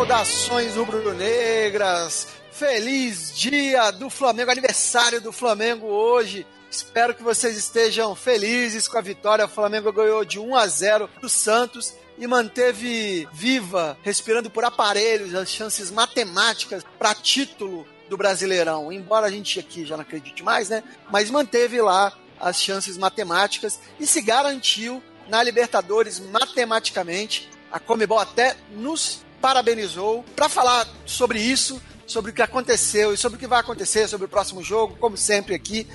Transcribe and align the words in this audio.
Saudações 0.00 0.76
rubro-negras! 0.76 2.28
Feliz 2.50 3.36
dia 3.36 3.90
do 3.90 4.08
Flamengo, 4.08 4.50
aniversário 4.50 5.20
do 5.20 5.30
Flamengo 5.30 5.88
hoje. 5.88 6.46
Espero 6.70 7.14
que 7.14 7.22
vocês 7.22 7.54
estejam 7.54 8.14
felizes 8.14 8.88
com 8.88 8.96
a 8.96 9.02
vitória. 9.02 9.44
O 9.44 9.48
Flamengo 9.48 9.92
ganhou 9.92 10.24
de 10.24 10.38
1 10.38 10.56
a 10.56 10.66
0 10.66 11.10
do 11.20 11.28
Santos 11.28 11.92
e 12.16 12.26
manteve 12.26 13.28
viva, 13.30 13.98
respirando 14.02 14.48
por 14.48 14.64
aparelhos, 14.64 15.34
as 15.34 15.50
chances 15.50 15.90
matemáticas 15.90 16.82
para 16.98 17.14
título 17.14 17.86
do 18.08 18.16
Brasileirão. 18.16 18.90
Embora 18.90 19.26
a 19.26 19.30
gente 19.30 19.60
aqui 19.60 19.84
já 19.84 19.98
não 19.98 20.02
acredite 20.02 20.42
mais, 20.42 20.70
né? 20.70 20.82
Mas 21.10 21.30
manteve 21.30 21.78
lá 21.78 22.10
as 22.40 22.58
chances 22.58 22.96
matemáticas 22.96 23.78
e 24.00 24.06
se 24.06 24.22
garantiu 24.22 25.02
na 25.28 25.42
Libertadores 25.42 26.18
matematicamente. 26.18 27.50
A 27.70 27.78
Comebol 27.78 28.18
até 28.18 28.56
nos 28.72 29.28
parabenizou. 29.40 30.24
Para 30.36 30.48
falar 30.48 30.86
sobre 31.06 31.40
isso, 31.40 31.80
sobre 32.06 32.30
o 32.30 32.34
que 32.34 32.42
aconteceu 32.42 33.14
e 33.14 33.16
sobre 33.16 33.36
o 33.36 33.40
que 33.40 33.46
vai 33.46 33.60
acontecer, 33.60 34.08
sobre 34.08 34.26
o 34.26 34.28
próximo 34.28 34.62
jogo, 34.62 34.96
como 34.96 35.16
sempre 35.16 35.54
aqui, 35.54 35.86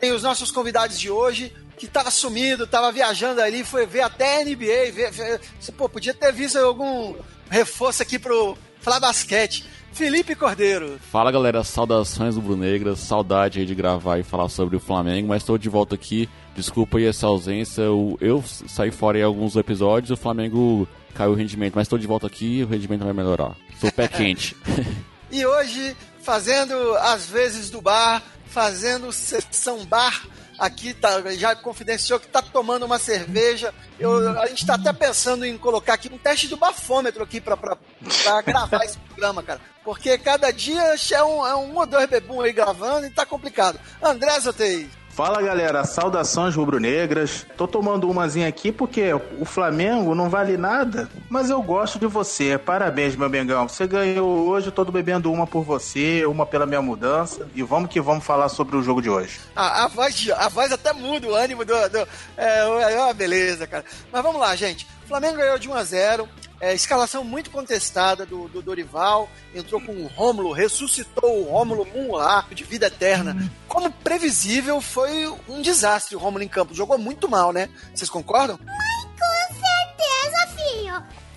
tem 0.00 0.12
os 0.12 0.22
nossos 0.22 0.50
convidados 0.50 0.98
de 0.98 1.10
hoje, 1.10 1.52
que 1.76 1.86
tava 1.86 2.10
sumido, 2.10 2.66
tava 2.66 2.90
viajando 2.92 3.40
ali, 3.40 3.64
foi 3.64 3.86
ver 3.86 4.02
até 4.02 4.44
NBA, 4.44 4.92
ver, 4.92 5.10
ver, 5.10 5.40
pô, 5.76 5.88
podia 5.88 6.14
ter 6.14 6.32
visto 6.32 6.56
algum 6.56 7.14
reforço 7.50 8.02
aqui 8.02 8.18
pro 8.18 8.56
falar 8.80 9.00
basquete. 9.00 9.64
Felipe 9.96 10.34
Cordeiro. 10.34 11.00
Fala 11.10 11.32
galera, 11.32 11.64
saudações 11.64 12.34
do 12.34 12.42
Brunegras, 12.42 13.00
saudade 13.00 13.60
aí 13.60 13.64
de 13.64 13.74
gravar 13.74 14.18
e 14.18 14.22
falar 14.22 14.50
sobre 14.50 14.76
o 14.76 14.80
Flamengo, 14.80 15.28
mas 15.28 15.40
estou 15.40 15.56
de 15.56 15.70
volta 15.70 15.94
aqui. 15.94 16.28
Desculpa 16.54 16.98
aí 16.98 17.06
essa 17.06 17.26
ausência, 17.26 17.80
eu, 17.80 18.44
saí 18.44 18.90
fora 18.90 19.18
em 19.18 19.22
alguns 19.22 19.56
episódios, 19.56 20.10
o 20.10 20.16
Flamengo 20.16 20.86
caiu 21.14 21.30
o 21.30 21.34
rendimento, 21.34 21.76
mas 21.76 21.86
estou 21.86 21.98
de 21.98 22.06
volta 22.06 22.26
aqui 22.26 22.58
e 22.58 22.64
o 22.64 22.66
rendimento 22.66 23.04
vai 23.04 23.14
melhorar. 23.14 23.56
Sou 23.80 23.90
pé 23.90 24.06
quente. 24.06 24.54
e 25.32 25.46
hoje, 25.46 25.96
fazendo 26.20 26.74
as 26.96 27.30
vezes 27.30 27.70
do 27.70 27.80
bar, 27.80 28.22
fazendo 28.44 29.10
sessão 29.12 29.82
bar 29.86 30.26
aqui, 30.58 30.94
tá, 30.94 31.20
já 31.34 31.54
confidenciou 31.54 32.18
que 32.18 32.28
tá 32.28 32.42
tomando 32.42 32.84
uma 32.84 32.98
cerveja. 32.98 33.72
Eu, 33.98 34.38
a 34.40 34.46
gente 34.46 34.66
tá 34.66 34.74
até 34.74 34.92
pensando 34.92 35.44
em 35.44 35.56
colocar 35.56 35.94
aqui 35.94 36.10
um 36.12 36.18
teste 36.18 36.48
do 36.48 36.56
bafômetro 36.56 37.22
aqui 37.22 37.40
pra, 37.40 37.56
pra, 37.56 37.76
pra 37.76 38.42
gravar 38.42 38.84
esse 38.84 38.98
programa, 38.98 39.42
cara. 39.42 39.60
Porque 39.84 40.18
cada 40.18 40.50
dia 40.50 40.94
é 41.12 41.22
um, 41.22 41.46
é 41.46 41.56
um 41.56 41.76
ou 41.76 41.86
dois 41.86 42.08
bebum 42.08 42.40
aí 42.40 42.52
gravando 42.52 43.06
e 43.06 43.10
tá 43.10 43.24
complicado. 43.24 43.78
André 44.02 44.38
Zotei. 44.40 44.88
Fala 45.16 45.40
galera, 45.40 45.82
saudações 45.82 46.54
rubro-negras. 46.54 47.46
Tô 47.56 47.66
tomando 47.66 48.06
umazinha 48.06 48.46
aqui 48.46 48.70
porque 48.70 49.14
o 49.14 49.46
Flamengo 49.46 50.14
não 50.14 50.28
vale 50.28 50.58
nada, 50.58 51.08
mas 51.30 51.48
eu 51.48 51.62
gosto 51.62 51.98
de 51.98 52.06
você. 52.06 52.58
Parabéns, 52.58 53.16
meu 53.16 53.26
Bengão. 53.30 53.66
Você 53.66 53.86
ganhou 53.86 54.46
hoje, 54.46 54.66
eu 54.66 54.72
tô 54.72 54.84
bebendo 54.84 55.32
uma 55.32 55.46
por 55.46 55.64
você, 55.64 56.26
uma 56.26 56.44
pela 56.44 56.66
minha 56.66 56.82
mudança. 56.82 57.48
E 57.54 57.62
vamos 57.62 57.88
que 57.88 57.98
vamos 57.98 58.24
falar 58.24 58.50
sobre 58.50 58.76
o 58.76 58.82
jogo 58.82 59.00
de 59.00 59.08
hoje. 59.08 59.40
A, 59.56 59.88
voz, 59.88 60.28
a 60.36 60.50
voz 60.50 60.70
até 60.70 60.92
muda 60.92 61.26
o 61.26 61.34
ânimo 61.34 61.64
do. 61.64 61.88
do 61.88 62.06
é, 62.36 62.92
é 62.92 63.00
uma 63.00 63.14
beleza, 63.14 63.66
cara. 63.66 63.86
Mas 64.12 64.22
vamos 64.22 64.38
lá, 64.38 64.54
gente. 64.54 64.86
O 65.06 65.08
Flamengo 65.08 65.36
ganhou 65.36 65.56
de 65.56 65.68
1 65.68 65.74
a 65.74 65.84
0 65.84 66.28
é, 66.60 66.74
escalação 66.74 67.22
muito 67.22 67.48
contestada 67.50 68.26
do, 68.26 68.48
do 68.48 68.60
Dorival. 68.60 69.30
Entrou 69.54 69.80
com 69.80 69.92
o 69.92 70.06
Rômulo, 70.08 70.52
ressuscitou 70.52 71.42
o 71.42 71.50
Rômulo 71.50 71.86
Munlar 71.86 72.48
de 72.52 72.64
vida 72.64 72.86
eterna. 72.86 73.36
Como 73.68 73.88
previsível, 73.90 74.80
foi 74.80 75.28
um 75.48 75.62
desastre 75.62 76.16
o 76.16 76.18
Rômulo 76.18 76.42
em 76.42 76.48
campo. 76.48 76.74
Jogou 76.74 76.98
muito 76.98 77.28
mal, 77.28 77.52
né? 77.52 77.68
Vocês 77.94 78.10
concordam? 78.10 78.58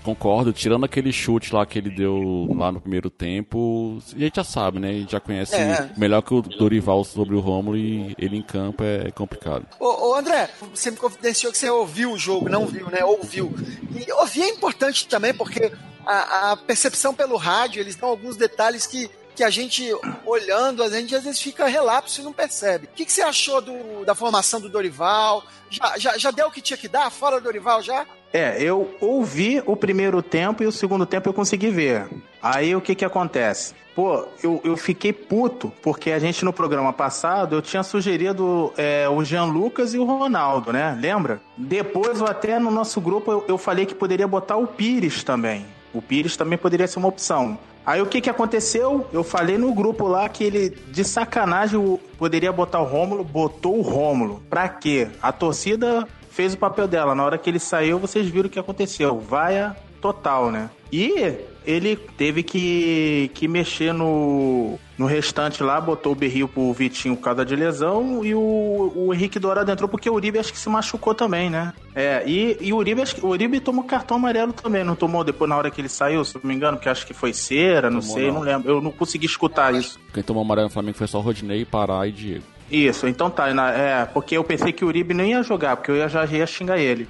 Concordo, 0.09 0.52
tirando 0.52 0.86
aquele 0.86 1.12
chute 1.12 1.53
lá 1.53 1.64
que 1.68 1.78
ele 1.78 1.92
deu 1.92 2.47
lá 2.58 2.72
no 2.72 2.81
primeiro 2.81 3.12
tempo, 3.12 4.02
a 4.16 4.18
gente 4.18 4.38
já 4.38 4.44
sabe, 4.44 4.80
né? 4.80 4.90
A 4.90 4.94
gente 4.94 5.12
já 5.12 5.20
conhece 5.20 5.56
é. 5.56 5.88
melhor 5.96 6.24
que 6.24 6.34
o 6.34 6.42
Dorival 6.42 7.03
sobre 7.03 7.36
o 7.36 7.40
Rômulo 7.40 7.78
e 7.78 8.16
ele 8.18 8.36
em 8.36 8.42
campo 8.42 8.84
é 8.84 9.12
complicado. 9.12 9.68
Ô, 9.80 10.09
ô, 10.09 10.16
André, 10.16 10.50
você 10.74 10.90
me 10.90 10.98
confidenciou 10.98 11.52
que 11.52 11.59
você 11.59 11.69
ouviu 11.69 12.12
o 12.12 12.18
jogo, 12.18 12.50
não 12.50 12.66
viu, 12.66 12.90
né? 12.90 13.06
Ouviu. 13.06 13.53
E 13.96 14.12
ouvir 14.14 14.42
é 14.42 14.50
importante 14.50 15.08
também, 15.08 15.31
porque 15.31 15.72
a, 16.03 16.53
a 16.53 16.58
percepção 16.58 17.14
pelo 17.14 17.38
rádio, 17.38 17.80
eles 17.80 17.96
dão 17.96 18.09
alguns 18.09 18.36
detalhes 18.36 18.88
que 18.88 19.09
que 19.36 19.44
a 19.44 19.50
gente, 19.50 19.90
olhando, 20.25 20.84
a 20.84 20.90
gente 20.90 21.16
às 21.16 21.24
vezes 21.24 21.40
fica 21.40 21.66
relapso 21.66 22.19
e 22.19 22.24
não 22.25 22.34
percebe. 22.34 22.88
O 22.88 22.90
que, 22.90 23.06
que 23.06 23.12
você 23.12 23.22
achou 23.22 23.62
do, 23.62 24.03
da 24.03 24.14
formação 24.14 24.59
do 24.59 24.68
Dorival? 24.68 25.42
Já, 25.69 25.98
já, 25.98 26.18
já 26.18 26.30
deu 26.30 26.48
o 26.48 26.52
que 26.52 26.59
tinha 26.59 26.75
que 26.75 26.90
dar? 26.90 27.09
Fora 27.09 27.40
do 27.40 27.46
Dorival 27.46 27.81
já? 27.81 28.06
É, 28.32 28.62
eu 28.62 28.90
ouvi 29.02 29.62
o 29.66 29.76
primeiro 29.76 30.22
tempo 30.22 30.64
e 30.64 30.68
o 30.68 30.72
segundo 30.72 31.06
tempo 31.06 31.28
eu 31.28 31.34
consegui 31.34 31.70
ver. 31.70 32.08
Aí 32.42 32.76
o 32.76 32.82
que 32.82 32.96
que 32.96 33.04
acontece? 33.04 33.74
Pô, 33.96 34.24
eu, 34.42 34.62
eu 34.64 34.78
fiquei 34.78 35.12
puto, 35.12 35.74
porque 35.82 36.12
a 36.12 36.20
gente 36.20 36.46
no 36.46 36.54
programa 36.54 36.94
passado 36.94 37.56
eu 37.56 37.62
tinha 37.62 37.84
sugerido 37.84 38.72
é, 38.78 39.10
o 39.10 39.24
Jean 39.24 39.46
Lucas 39.46 39.94
e 39.94 39.98
o 39.98 40.06
Ronaldo, 40.06 40.72
né? 40.72 40.98
Lembra? 41.00 41.42
Depois, 41.58 42.22
até 42.22 42.60
no 42.60 42.72
nosso 42.72 43.02
grupo, 43.02 43.32
eu, 43.32 43.46
eu 43.48 43.58
falei 43.58 43.86
que 43.86 43.96
poderia 43.96 44.28
botar 44.28 44.58
o 44.58 44.68
Pires 44.68 45.24
também. 45.24 45.66
O 45.94 46.02
Pires 46.02 46.38
também 46.38 46.58
poderia 46.58 46.88
ser 46.88 47.00
uma 47.00 47.08
opção. 47.08 47.58
Aí 47.86 48.02
o 48.02 48.06
que 48.06 48.22
que 48.22 48.30
aconteceu? 48.30 49.08
Eu 49.12 49.24
falei 49.24 49.58
no 49.58 49.74
grupo 49.74 50.08
lá 50.08 50.30
que 50.30 50.44
ele, 50.44 50.70
de 50.70 51.04
sacanagem, 51.04 52.00
poderia 52.18 52.52
botar 52.52 52.80
o 52.80 52.86
Rômulo, 52.86 53.24
botou 53.24 53.80
o 53.80 53.82
Rômulo. 53.82 54.44
Pra 54.50 54.70
quê? 54.70 55.08
A 55.22 55.32
torcida 55.32 56.08
fez 56.40 56.54
o 56.54 56.58
papel 56.58 56.88
dela. 56.88 57.14
Na 57.14 57.26
hora 57.26 57.38
que 57.38 57.50
ele 57.50 57.60
saiu, 57.60 58.00
vocês 58.00 58.26
viram 58.30 58.48
o 58.48 58.50
que 58.50 58.58
aconteceu. 58.58 59.20
Vaia 59.20 59.76
total, 60.00 60.50
né? 60.50 60.70
E 60.90 61.36
ele 61.66 61.98
teve 61.98 62.44
que, 62.44 63.30
que 63.34 63.46
mexer 63.46 63.94
no, 63.94 64.80
no 64.98 65.06
restante 65.06 65.62
lá, 65.62 65.82
botou 65.82 66.14
o 66.14 66.16
berril 66.16 66.48
pro 66.48 66.72
Vitinho 66.72 67.18
por 67.18 67.24
causa 67.24 67.44
de 67.44 67.54
lesão 67.58 68.24
e 68.24 68.34
o, 68.34 68.94
o 68.96 69.14
Henrique 69.14 69.38
Dourado 69.38 69.70
entrou 69.70 69.90
porque 69.90 70.10
o 70.10 70.14
Uribe 70.14 70.40
acho 70.40 70.54
que 70.54 70.58
se 70.58 70.70
machucou 70.70 71.14
também, 71.14 71.50
né? 71.50 71.74
É, 71.94 72.24
e, 72.26 72.58
e 72.62 72.72
o, 72.72 72.78
Uribe, 72.78 73.02
acho 73.02 73.16
que, 73.16 73.26
o 73.26 73.28
Uribe 73.28 73.60
tomou 73.60 73.84
cartão 73.84 74.16
amarelo 74.16 74.54
também, 74.54 74.86
não 74.86 74.96
tomou 74.96 75.26
depois 75.26 75.50
na 75.50 75.58
hora 75.58 75.70
que 75.70 75.82
ele 75.82 75.90
saiu, 75.90 76.24
se 76.24 76.36
não 76.36 76.44
me 76.46 76.56
engano, 76.56 76.78
porque 76.78 76.88
acho 76.88 77.06
que 77.06 77.14
foi 77.14 77.34
cera, 77.34 77.90
não 77.90 78.00
tomou 78.00 78.16
sei, 78.16 78.28
não. 78.28 78.36
não. 78.36 78.42
lembro. 78.42 78.72
Eu 78.72 78.82
não 78.82 78.92
consegui 78.92 79.26
escutar 79.26 79.76
isso. 79.76 80.00
Quem 80.14 80.24
tomou 80.24 80.42
amarelo 80.42 80.68
no 80.68 80.74
Flamengo 80.74 80.98
foi 80.98 81.08
só 81.08 81.20
Rodinei, 81.20 81.66
Pará 81.66 82.08
e 82.08 82.14
Diego. 82.14 82.46
Isso, 82.72 83.07
então 83.07 83.30
tá. 83.30 83.50
É, 83.72 84.06
porque 84.06 84.38
eu 84.38 84.44
pensei 84.44 84.72
que 84.72 84.85
o 84.85 84.88
Uribe 84.88 85.13
nem 85.13 85.31
ia 85.31 85.44
jogar, 85.44 85.78
porque 85.78 85.91
eu 85.91 86.09
já 86.09 86.25
ia 86.25 86.46
xingar 86.46 86.78
ele. 86.78 87.07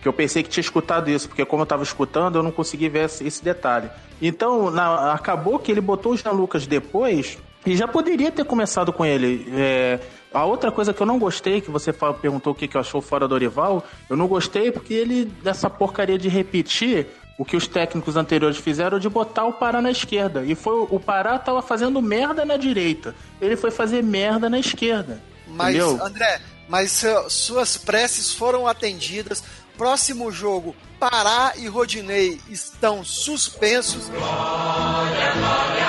Que 0.00 0.08
eu 0.08 0.12
pensei 0.12 0.42
que 0.42 0.48
tinha 0.48 0.62
escutado 0.62 1.10
isso, 1.10 1.28
porque 1.28 1.44
como 1.44 1.62
eu 1.62 1.66
tava 1.66 1.82
escutando, 1.82 2.36
eu 2.36 2.42
não 2.42 2.50
consegui 2.50 2.88
ver 2.88 3.04
esse, 3.04 3.44
detalhe. 3.44 3.88
Então, 4.20 4.70
na, 4.70 5.12
acabou 5.12 5.58
que 5.58 5.70
ele 5.70 5.80
botou 5.80 6.12
o 6.12 6.16
Jean 6.16 6.32
Lucas 6.32 6.66
depois 6.66 7.38
e 7.64 7.76
já 7.76 7.86
poderia 7.86 8.32
ter 8.32 8.44
começado 8.44 8.92
com 8.92 9.04
ele. 9.04 9.46
É, 9.54 10.00
a 10.34 10.44
outra 10.44 10.72
coisa 10.72 10.92
que 10.92 11.00
eu 11.00 11.06
não 11.06 11.18
gostei, 11.18 11.60
que 11.60 11.70
você 11.70 11.92
perguntou 11.92 12.52
o 12.52 12.56
que, 12.56 12.66
que 12.66 12.76
eu 12.76 12.80
achou 12.80 13.00
fora 13.00 13.28
do 13.28 13.34
Orival, 13.34 13.84
eu 14.08 14.16
não 14.16 14.26
gostei 14.26 14.72
porque 14.72 14.94
ele, 14.94 15.26
dessa 15.42 15.68
porcaria 15.68 16.18
de 16.18 16.28
repetir, 16.28 17.06
o 17.42 17.44
que 17.44 17.56
os 17.56 17.66
técnicos 17.66 18.16
anteriores 18.16 18.56
fizeram 18.56 19.00
de 19.00 19.08
botar 19.08 19.44
o 19.46 19.52
Pará 19.52 19.82
na 19.82 19.90
esquerda. 19.90 20.44
E 20.44 20.54
foi 20.54 20.86
o 20.88 21.00
Pará 21.00 21.36
tava 21.40 21.60
fazendo 21.60 22.00
merda 22.00 22.44
na 22.44 22.56
direita. 22.56 23.16
Ele 23.40 23.56
foi 23.56 23.72
fazer 23.72 24.00
merda 24.00 24.48
na 24.48 24.60
esquerda. 24.60 25.20
Mas, 25.48 25.74
entendeu? 25.74 26.06
André, 26.06 26.40
mas 26.68 27.02
suas 27.28 27.76
preces 27.76 28.32
foram 28.32 28.68
atendidas. 28.68 29.42
Próximo 29.76 30.30
jogo, 30.30 30.76
Pará 31.00 31.54
e 31.56 31.66
Rodinei 31.66 32.40
estão 32.48 33.04
suspensos. 33.04 34.08
Glória, 34.08 35.32
glória, 35.32 35.82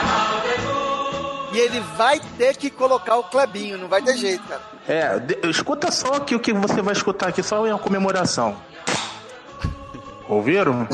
e 1.53 1.59
ele 1.59 1.79
vai 1.95 2.19
ter 2.35 2.57
que 2.57 2.71
colocar 2.71 3.15
o 3.17 3.25
Clebinho, 3.25 3.77
não 3.77 3.87
vai 3.87 4.01
ter 4.01 4.17
jeito, 4.17 4.43
cara. 4.47 4.61
É, 4.87 5.47
escuta 5.47 5.91
só 5.91 6.15
aqui 6.15 6.33
o 6.33 6.39
que 6.39 6.51
você 6.51 6.81
vai 6.81 6.93
escutar 6.93 7.27
aqui, 7.27 7.43
só 7.43 7.67
em 7.67 7.69
uma 7.69 7.77
comemoração. 7.77 8.57
Ouviram? 10.33 10.87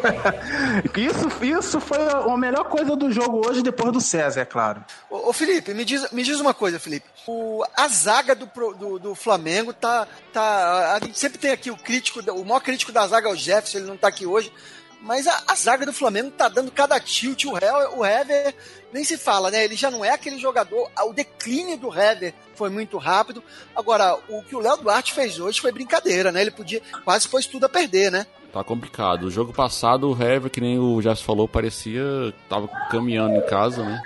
isso, 0.96 1.44
isso 1.44 1.80
foi 1.80 1.98
a 1.98 2.36
melhor 2.36 2.64
coisa 2.64 2.96
do 2.96 3.10
jogo 3.12 3.46
hoje, 3.46 3.62
depois 3.62 3.92
do 3.92 4.00
César, 4.00 4.40
é 4.40 4.44
claro. 4.44 4.84
Ô, 5.10 5.30
ô 5.30 5.32
Felipe, 5.32 5.74
me 5.74 5.84
diz, 5.84 6.10
me 6.12 6.22
diz 6.22 6.40
uma 6.40 6.54
coisa, 6.54 6.78
Felipe. 6.78 7.06
O, 7.26 7.64
a 7.76 7.88
zaga 7.88 8.34
do, 8.34 8.46
do, 8.74 8.98
do, 8.98 9.14
Flamengo 9.14 9.72
tá, 9.72 10.06
tá. 10.32 10.94
A 10.94 11.04
gente 11.04 11.18
sempre 11.18 11.38
tem 11.38 11.50
aqui 11.50 11.70
o 11.70 11.76
crítico, 11.76 12.20
o 12.32 12.44
maior 12.44 12.60
crítico 12.60 12.92
da 12.92 13.06
zaga 13.06 13.28
é 13.28 13.32
o 13.32 13.36
Jefferson, 13.36 13.78
ele 13.78 13.86
não 13.86 13.96
tá 13.96 14.08
aqui 14.08 14.26
hoje. 14.26 14.52
Mas 15.00 15.26
a, 15.26 15.42
a, 15.48 15.54
zaga 15.54 15.86
do 15.86 15.92
Flamengo 15.92 16.30
tá 16.30 16.48
dando 16.48 16.70
cada 16.70 16.98
tilt. 16.98 17.44
O, 17.44 17.56
Hel, 17.56 17.98
o 17.98 18.04
Hever 18.04 18.54
nem 18.92 19.04
se 19.04 19.16
fala, 19.16 19.50
né? 19.50 19.64
Ele 19.64 19.76
já 19.76 19.90
não 19.90 20.04
é 20.04 20.10
aquele 20.10 20.38
jogador. 20.38 20.90
O 21.06 21.12
declínio 21.12 21.76
do 21.76 21.88
Hever 21.88 22.34
foi 22.54 22.70
muito 22.70 22.96
rápido. 22.98 23.42
Agora, 23.74 24.18
o 24.28 24.42
que 24.42 24.56
o 24.56 24.60
Léo 24.60 24.78
Duarte 24.78 25.12
fez 25.12 25.38
hoje 25.38 25.60
foi 25.60 25.70
brincadeira, 25.70 26.32
né? 26.32 26.40
Ele 26.40 26.50
podia 26.50 26.82
quase 27.04 27.28
pôs 27.28 27.46
tudo 27.46 27.66
a 27.66 27.68
perder, 27.68 28.10
né? 28.10 28.26
Tá 28.52 28.64
complicado. 28.64 29.24
O 29.24 29.30
jogo 29.30 29.52
passado, 29.52 30.10
o 30.10 30.22
Hever, 30.22 30.50
que 30.50 30.60
nem 30.60 30.78
o 30.78 31.00
Jess 31.00 31.20
falou, 31.20 31.46
parecia 31.46 32.02
tava 32.48 32.68
caminhando 32.90 33.36
em 33.36 33.46
casa, 33.46 33.84
né? 33.84 34.02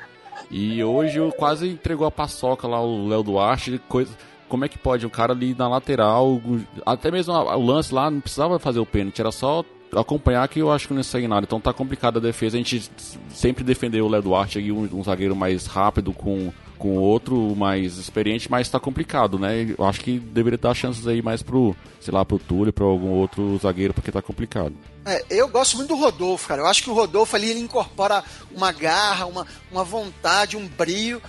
E 0.51 0.83
hoje 0.83 1.19
quase 1.39 1.69
entregou 1.69 2.07
a 2.07 2.11
paçoca 2.11 2.67
lá 2.67 2.81
o 2.83 3.07
Léo 3.09 3.23
Duarte, 3.23 3.81
coisa 3.89 4.11
como 4.51 4.65
é 4.65 4.69
que 4.69 4.77
pode 4.77 5.07
um 5.07 5.11
cara 5.11 5.33
ali 5.33 5.55
na 5.55 5.69
lateral, 5.69 6.43
até 6.85 7.09
mesmo 7.09 7.33
o 7.33 7.65
lance 7.65 7.95
lá 7.95 8.11
não 8.11 8.21
precisava 8.21 8.59
fazer 8.59 8.81
o 8.81 8.85
pênalti, 8.85 9.21
era 9.21 9.31
só 9.31 9.65
acompanhar 9.95 10.47
que 10.49 10.61
eu 10.61 10.71
acho 10.71 10.89
que 10.89 10.95
não 10.95 11.03
sai 11.03 11.27
nada. 11.27 11.45
Então 11.45 11.61
tá 11.61 11.73
complicada 11.73 12.19
a 12.19 12.23
defesa. 12.23 12.57
A 12.57 12.59
gente 12.59 12.91
sempre 13.31 13.65
defendeu 13.65 14.07
o 14.07 14.09
Léo 14.09 14.23
Duarte 14.23 14.59
aí, 14.59 14.71
um, 14.71 14.89
um 14.93 15.03
zagueiro 15.03 15.37
mais 15.37 15.67
rápido 15.67 16.13
com 16.13 16.53
com 16.81 16.97
outro 16.97 17.55
mais 17.55 17.99
experiente, 17.99 18.51
mas 18.51 18.67
tá 18.71 18.81
complicado, 18.81 19.39
né? 19.39 19.75
Eu 19.79 19.85
acho 19.85 20.01
que 20.01 20.19
deveria 20.19 20.57
dar 20.57 20.73
chances 20.75 21.07
aí 21.07 21.21
mais 21.21 21.43
pro, 21.43 21.77
sei 22.01 22.13
lá, 22.13 22.25
pro 22.25 22.39
Túlio, 22.39 22.73
pra 22.73 22.87
algum 22.87 23.11
outro 23.11 23.59
zagueiro, 23.59 23.93
porque 23.93 24.11
tá 24.11 24.23
complicado. 24.23 24.73
É, 25.05 25.23
eu 25.29 25.47
gosto 25.47 25.77
muito 25.77 25.91
do 25.91 26.01
Rodolfo, 26.01 26.49
cara. 26.49 26.63
Eu 26.63 26.67
acho 26.67 26.83
que 26.83 26.89
o 26.89 26.95
Rodolfo 26.95 27.37
ali 27.37 27.51
ele 27.51 27.61
incorpora 27.61 28.25
uma 28.51 28.73
garra, 28.73 29.27
uma, 29.27 29.47
uma 29.71 29.85
vontade, 29.85 30.57
um 30.57 30.67
brio 30.67 31.21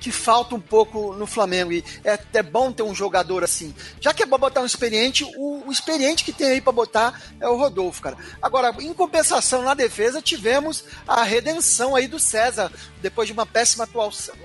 que 0.00 0.10
falta 0.10 0.54
um 0.54 0.60
pouco 0.60 1.14
no 1.14 1.26
Flamengo. 1.26 1.72
E 1.72 1.84
é 2.04 2.12
até 2.12 2.42
bom 2.42 2.72
ter 2.72 2.82
um 2.82 2.94
jogador 2.94 3.44
assim. 3.44 3.74
Já 4.00 4.14
que 4.14 4.22
é 4.22 4.26
bom 4.26 4.38
botar 4.38 4.60
um 4.60 4.66
experiente, 4.66 5.24
o, 5.36 5.64
o 5.66 5.72
experiente 5.72 6.24
que 6.24 6.32
tem 6.32 6.48
aí 6.48 6.60
para 6.60 6.72
botar 6.72 7.20
é 7.40 7.48
o 7.48 7.56
Rodolfo, 7.56 8.02
cara. 8.02 8.16
Agora, 8.40 8.74
em 8.80 8.92
compensação, 8.92 9.62
na 9.62 9.74
defesa, 9.74 10.22
tivemos 10.22 10.84
a 11.06 11.22
redenção 11.22 11.94
aí 11.94 12.06
do 12.06 12.18
César. 12.18 12.70
Depois 13.00 13.28
de 13.28 13.32
uma 13.32 13.46
péssima 13.46 13.88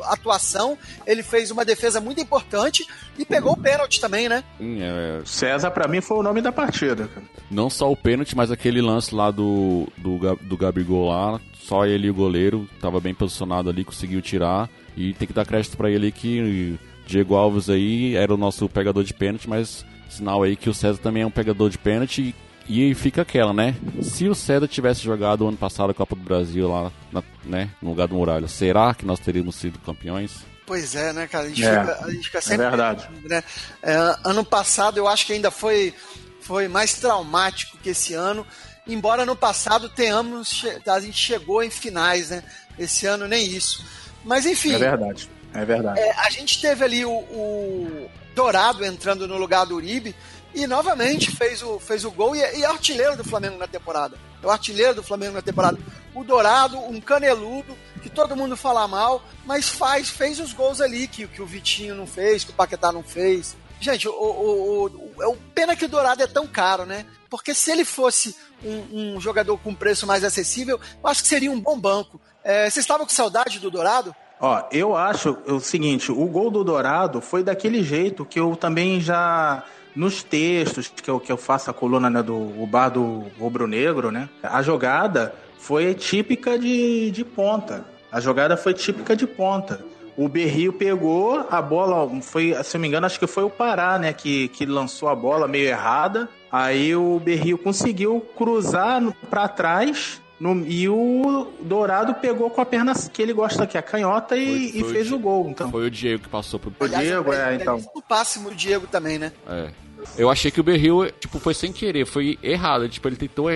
atuação, 0.03 0.77
ele 1.05 1.23
fez 1.23 1.49
uma 1.51 1.65
defesa 1.65 1.99
muito 1.99 2.21
importante 2.21 2.85
e 3.17 3.25
pegou 3.25 3.53
o 3.53 3.57
pênalti 3.57 3.99
também, 3.99 4.29
né? 4.29 4.43
É... 4.59 5.21
César, 5.25 5.71
para 5.71 5.87
mim, 5.87 6.01
foi 6.01 6.17
o 6.17 6.23
nome 6.23 6.41
da 6.41 6.51
partida, 6.51 7.07
cara. 7.07 7.25
Não 7.49 7.69
só 7.69 7.91
o 7.91 7.97
pênalti, 7.97 8.35
mas 8.35 8.51
aquele 8.51 8.81
lance 8.81 9.13
lá 9.13 9.31
do, 9.31 9.87
do, 9.97 10.35
do 10.41 10.57
Gabigol 10.57 11.09
lá, 11.09 11.39
só 11.63 11.85
ele 11.85 12.07
e 12.07 12.09
o 12.09 12.13
goleiro, 12.13 12.69
tava 12.81 12.99
bem 12.99 13.13
posicionado 13.13 13.69
ali, 13.69 13.83
conseguiu 13.83 14.21
tirar. 14.21 14.69
E 14.95 15.13
tem 15.13 15.27
que 15.27 15.33
dar 15.33 15.45
crédito 15.45 15.77
para 15.77 15.89
ele 15.89 16.11
que 16.11 16.77
Diego 17.07 17.35
Alves 17.35 17.69
aí 17.69 18.15
era 18.15 18.33
o 18.33 18.37
nosso 18.37 18.67
pegador 18.69 19.03
de 19.03 19.13
pênalti, 19.13 19.49
mas 19.49 19.85
sinal 20.09 20.43
aí 20.43 20.55
que 20.55 20.69
o 20.69 20.73
César 20.73 20.99
também 20.99 21.23
é 21.23 21.25
um 21.25 21.31
pegador 21.31 21.69
de 21.69 21.77
pênalti. 21.77 22.35
E 22.67 22.95
fica 22.95 23.23
aquela, 23.23 23.53
né? 23.53 23.75
Se 24.01 24.27
o 24.27 24.35
César 24.35 24.67
tivesse 24.67 25.01
jogado 25.01 25.47
ano 25.47 25.57
passado 25.57 25.89
a 25.89 25.93
Copa 25.93 26.15
do 26.15 26.21
Brasil 26.21 26.69
lá, 26.69 26.91
na, 27.11 27.23
né, 27.43 27.69
no 27.81 27.89
lugar 27.89 28.07
do 28.07 28.15
Muralha, 28.15 28.47
será 28.47 28.93
que 28.93 29.05
nós 29.05 29.19
teríamos 29.19 29.55
sido 29.55 29.79
campeões? 29.79 30.45
Pois 30.65 30.95
é, 30.95 31.11
né, 31.11 31.27
cara? 31.27 31.45
A 31.45 31.49
gente, 31.49 31.65
é, 31.65 31.79
fica, 31.79 32.05
a 32.05 32.11
gente 32.11 32.25
fica 32.25 32.37
é 32.37 32.41
sempre. 32.41 32.65
É 32.65 32.69
verdade. 32.69 33.09
Né? 33.23 33.43
É, 33.81 34.17
ano 34.23 34.45
passado 34.45 34.97
eu 34.97 35.07
acho 35.09 35.25
que 35.25 35.33
ainda 35.33 35.51
foi, 35.51 35.93
foi 36.39 36.69
mais 36.69 36.93
traumático 36.93 37.77
que 37.83 37.89
esse 37.89 38.13
ano. 38.13 38.45
Embora 38.87 39.25
no 39.25 39.35
passado 39.35 39.89
tenhamos. 39.89 40.65
A 40.85 40.99
gente 40.99 41.17
chegou 41.17 41.63
em 41.63 41.69
finais, 41.69 42.29
né? 42.29 42.43
Esse 42.77 43.05
ano 43.05 43.27
nem 43.27 43.45
isso. 43.45 43.85
Mas 44.23 44.45
enfim. 44.45 44.73
É 44.73 44.79
verdade. 44.79 45.29
É 45.53 45.65
verdade. 45.65 45.99
É, 45.99 46.11
a 46.19 46.29
gente 46.29 46.59
teve 46.59 46.83
ali 46.83 47.05
o, 47.05 47.11
o, 47.11 48.09
Dourado 48.33 48.83
entrando 48.83 49.27
no 49.27 49.37
lugar 49.37 49.65
do 49.65 49.75
Uribe 49.75 50.15
e 50.53 50.65
novamente 50.65 51.31
fez 51.31 51.61
o, 51.61 51.79
fez 51.79 52.03
o 52.03 52.11
gol 52.11 52.35
e, 52.35 52.41
é, 52.41 52.59
e 52.59 52.63
é 52.63 52.65
artilheiro 52.65 53.15
do 53.15 53.23
Flamengo 53.23 53.57
na 53.57 53.67
temporada. 53.67 54.17
É 54.41 54.45
o 54.47 54.49
artilheiro 54.49 54.95
do 54.95 55.03
Flamengo 55.03 55.33
na 55.33 55.41
temporada. 55.41 55.77
O 56.13 56.23
Dourado, 56.23 56.77
um 56.77 56.99
caneludo, 56.99 57.77
que 58.01 58.09
todo 58.09 58.35
mundo 58.35 58.57
fala 58.57 58.87
mal, 58.87 59.23
mas 59.45 59.69
faz, 59.69 60.09
fez 60.09 60.39
os 60.39 60.53
gols 60.53 60.81
ali 60.81 61.07
que, 61.07 61.27
que 61.27 61.41
o 61.41 61.45
Vitinho 61.45 61.95
não 61.95 62.07
fez, 62.07 62.43
que 62.43 62.51
o 62.51 62.55
Paquetá 62.55 62.91
não 62.91 63.03
fez. 63.03 63.55
Gente, 63.79 64.07
o, 64.07 64.11
o, 64.11 64.85
o, 64.87 65.31
o 65.31 65.37
pena 65.53 65.75
que 65.75 65.85
o 65.85 65.89
Dourado 65.89 66.23
é 66.23 66.27
tão 66.27 66.47
caro, 66.47 66.85
né? 66.85 67.05
Porque 67.33 67.55
se 67.55 67.71
ele 67.71 67.83
fosse 67.83 68.35
um, 68.63 69.15
um 69.15 69.19
jogador 69.19 69.57
com 69.57 69.73
preço 69.73 70.05
mais 70.05 70.23
acessível, 70.23 70.79
eu 71.03 71.09
acho 71.09 71.23
que 71.23 71.27
seria 71.27 71.49
um 71.49 71.59
bom 71.59 71.79
banco. 71.79 72.21
É, 72.43 72.69
vocês 72.69 72.83
estavam 72.83 73.07
com 73.07 73.11
saudade 73.11 73.57
do 73.57 73.71
Dourado? 73.71 74.15
Ó, 74.39 74.61
eu 74.71 74.95
acho 74.95 75.35
o 75.47 75.59
seguinte, 75.59 76.11
o 76.11 76.27
gol 76.27 76.51
do 76.51 76.63
Dourado 76.63 77.21
foi 77.21 77.41
daquele 77.41 77.81
jeito 77.81 78.23
que 78.23 78.39
eu 78.39 78.55
também 78.55 79.01
já 79.01 79.63
nos 79.95 80.21
textos 80.21 80.87
que 80.89 81.09
eu, 81.09 81.19
que 81.19 81.31
eu 81.31 81.37
faço 81.37 81.71
a 81.71 81.73
coluna 81.73 82.07
né, 82.07 82.21
do 82.21 82.35
o 82.35 82.67
bar 82.67 82.89
do 82.89 83.25
Rubro 83.39 83.65
Negro, 83.65 84.11
né? 84.11 84.29
A 84.43 84.61
jogada 84.61 85.33
foi 85.57 85.95
típica 85.95 86.59
de, 86.59 87.09
de 87.09 87.25
ponta. 87.25 87.83
A 88.11 88.19
jogada 88.19 88.55
foi 88.55 88.75
típica 88.75 89.15
de 89.15 89.25
ponta. 89.25 89.83
O 90.15 90.29
Berrio 90.29 90.73
pegou 90.73 91.45
a 91.49 91.61
bola, 91.61 92.09
foi, 92.21 92.55
se 92.63 92.77
eu 92.77 92.81
me 92.81 92.87
engano, 92.87 93.05
acho 93.05 93.19
que 93.19 93.27
foi 93.27 93.43
o 93.43 93.49
Pará, 93.49 93.97
né, 93.97 94.13
que, 94.13 94.47
que 94.49 94.65
lançou 94.65 95.09
a 95.09 95.15
bola 95.15 95.47
meio 95.47 95.67
errada. 95.67 96.29
Aí 96.51 96.95
o 96.95 97.19
Berrio 97.19 97.57
conseguiu 97.57 98.21
cruzar 98.35 99.01
para 99.29 99.47
trás 99.47 100.21
no, 100.39 100.65
e 100.67 100.89
o 100.89 101.47
Dourado 101.61 102.15
pegou 102.15 102.49
com 102.49 102.59
a 102.59 102.65
perna 102.65 102.93
que 103.11 103.21
ele 103.21 103.33
gosta, 103.33 103.65
que 103.65 103.77
é 103.77 103.79
a 103.79 103.83
canhota, 103.83 104.35
e, 104.35 104.71
foi, 104.71 104.81
foi 104.81 104.89
e 104.89 104.93
fez 104.93 105.11
o, 105.11 105.15
o, 105.15 105.19
gol. 105.19 105.49
Então. 105.49 105.71
Foi 105.71 105.85
o 105.87 105.89
Diego 105.89 106.23
que 106.23 106.29
passou 106.29 106.59
pro 106.59 106.73
o 106.77 106.87
Diego, 106.89 107.31
é, 107.31 107.55
então. 107.55 107.79
O 107.95 108.01
passe 108.01 108.39
do 108.39 108.53
Diego 108.53 108.85
também, 108.85 109.17
né? 109.17 109.31
É. 109.47 109.71
Eu 110.17 110.29
achei 110.29 110.51
que 110.51 110.59
o 110.59 110.63
Berril, 110.63 111.11
tipo, 111.19 111.39
foi 111.39 111.53
sem 111.53 111.71
querer, 111.71 112.05
foi 112.05 112.37
errado. 112.41 112.87
Tipo, 112.87 113.07
ele 113.07 113.15
tentou, 113.15 113.47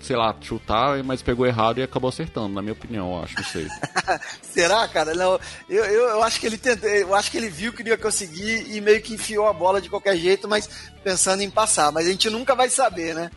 sei 0.00 0.16
lá, 0.16 0.34
chutar, 0.40 1.02
mas 1.04 1.22
pegou 1.22 1.46
errado 1.46 1.78
e 1.78 1.82
acabou 1.82 2.08
acertando, 2.08 2.48
na 2.48 2.62
minha 2.62 2.72
opinião, 2.72 3.14
eu 3.14 3.22
acho, 3.22 3.36
não 3.36 3.44
sei. 3.44 3.68
Será, 4.42 4.86
cara? 4.88 5.14
Não, 5.14 5.38
eu, 5.68 5.84
eu, 5.84 6.08
eu, 6.10 6.22
acho 6.22 6.40
que 6.40 6.46
ele 6.46 6.58
tentou, 6.58 6.88
eu 6.88 7.14
acho 7.14 7.30
que 7.30 7.36
ele 7.36 7.48
viu 7.48 7.72
que 7.72 7.82
não 7.82 7.90
ia 7.90 7.98
conseguir 7.98 8.74
e 8.74 8.80
meio 8.80 9.00
que 9.00 9.14
enfiou 9.14 9.46
a 9.46 9.52
bola 9.52 9.80
de 9.80 9.88
qualquer 9.88 10.16
jeito, 10.16 10.48
mas 10.48 10.68
pensando 11.02 11.42
em 11.42 11.50
passar. 11.50 11.92
Mas 11.92 12.06
a 12.06 12.10
gente 12.10 12.28
nunca 12.30 12.54
vai 12.54 12.68
saber, 12.68 13.14
né? 13.14 13.30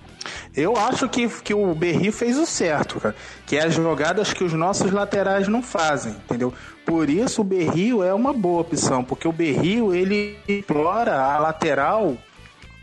Eu 0.56 0.76
acho 0.76 1.08
que, 1.08 1.28
que 1.42 1.54
o 1.54 1.74
Berri 1.74 2.12
fez 2.12 2.38
o 2.38 2.46
certo, 2.46 3.00
cara. 3.00 3.16
Que 3.46 3.58
é 3.58 3.66
as 3.66 3.74
jogadas 3.74 4.34
que 4.34 4.44
os 4.44 4.54
nossos 4.54 4.92
laterais 4.92 5.48
não 5.48 5.62
fazem, 5.62 6.14
entendeu? 6.14 6.54
Por 6.86 7.10
isso 7.10 7.42
o 7.42 7.44
Berrio 7.44 8.04
é 8.04 8.14
uma 8.14 8.34
boa 8.34 8.62
opção, 8.62 9.04
porque 9.04 9.28
o 9.28 9.32
Berrio 9.32 9.94
ele 9.94 10.38
explora 10.48 11.22
a 11.22 11.38
lateral 11.38 12.18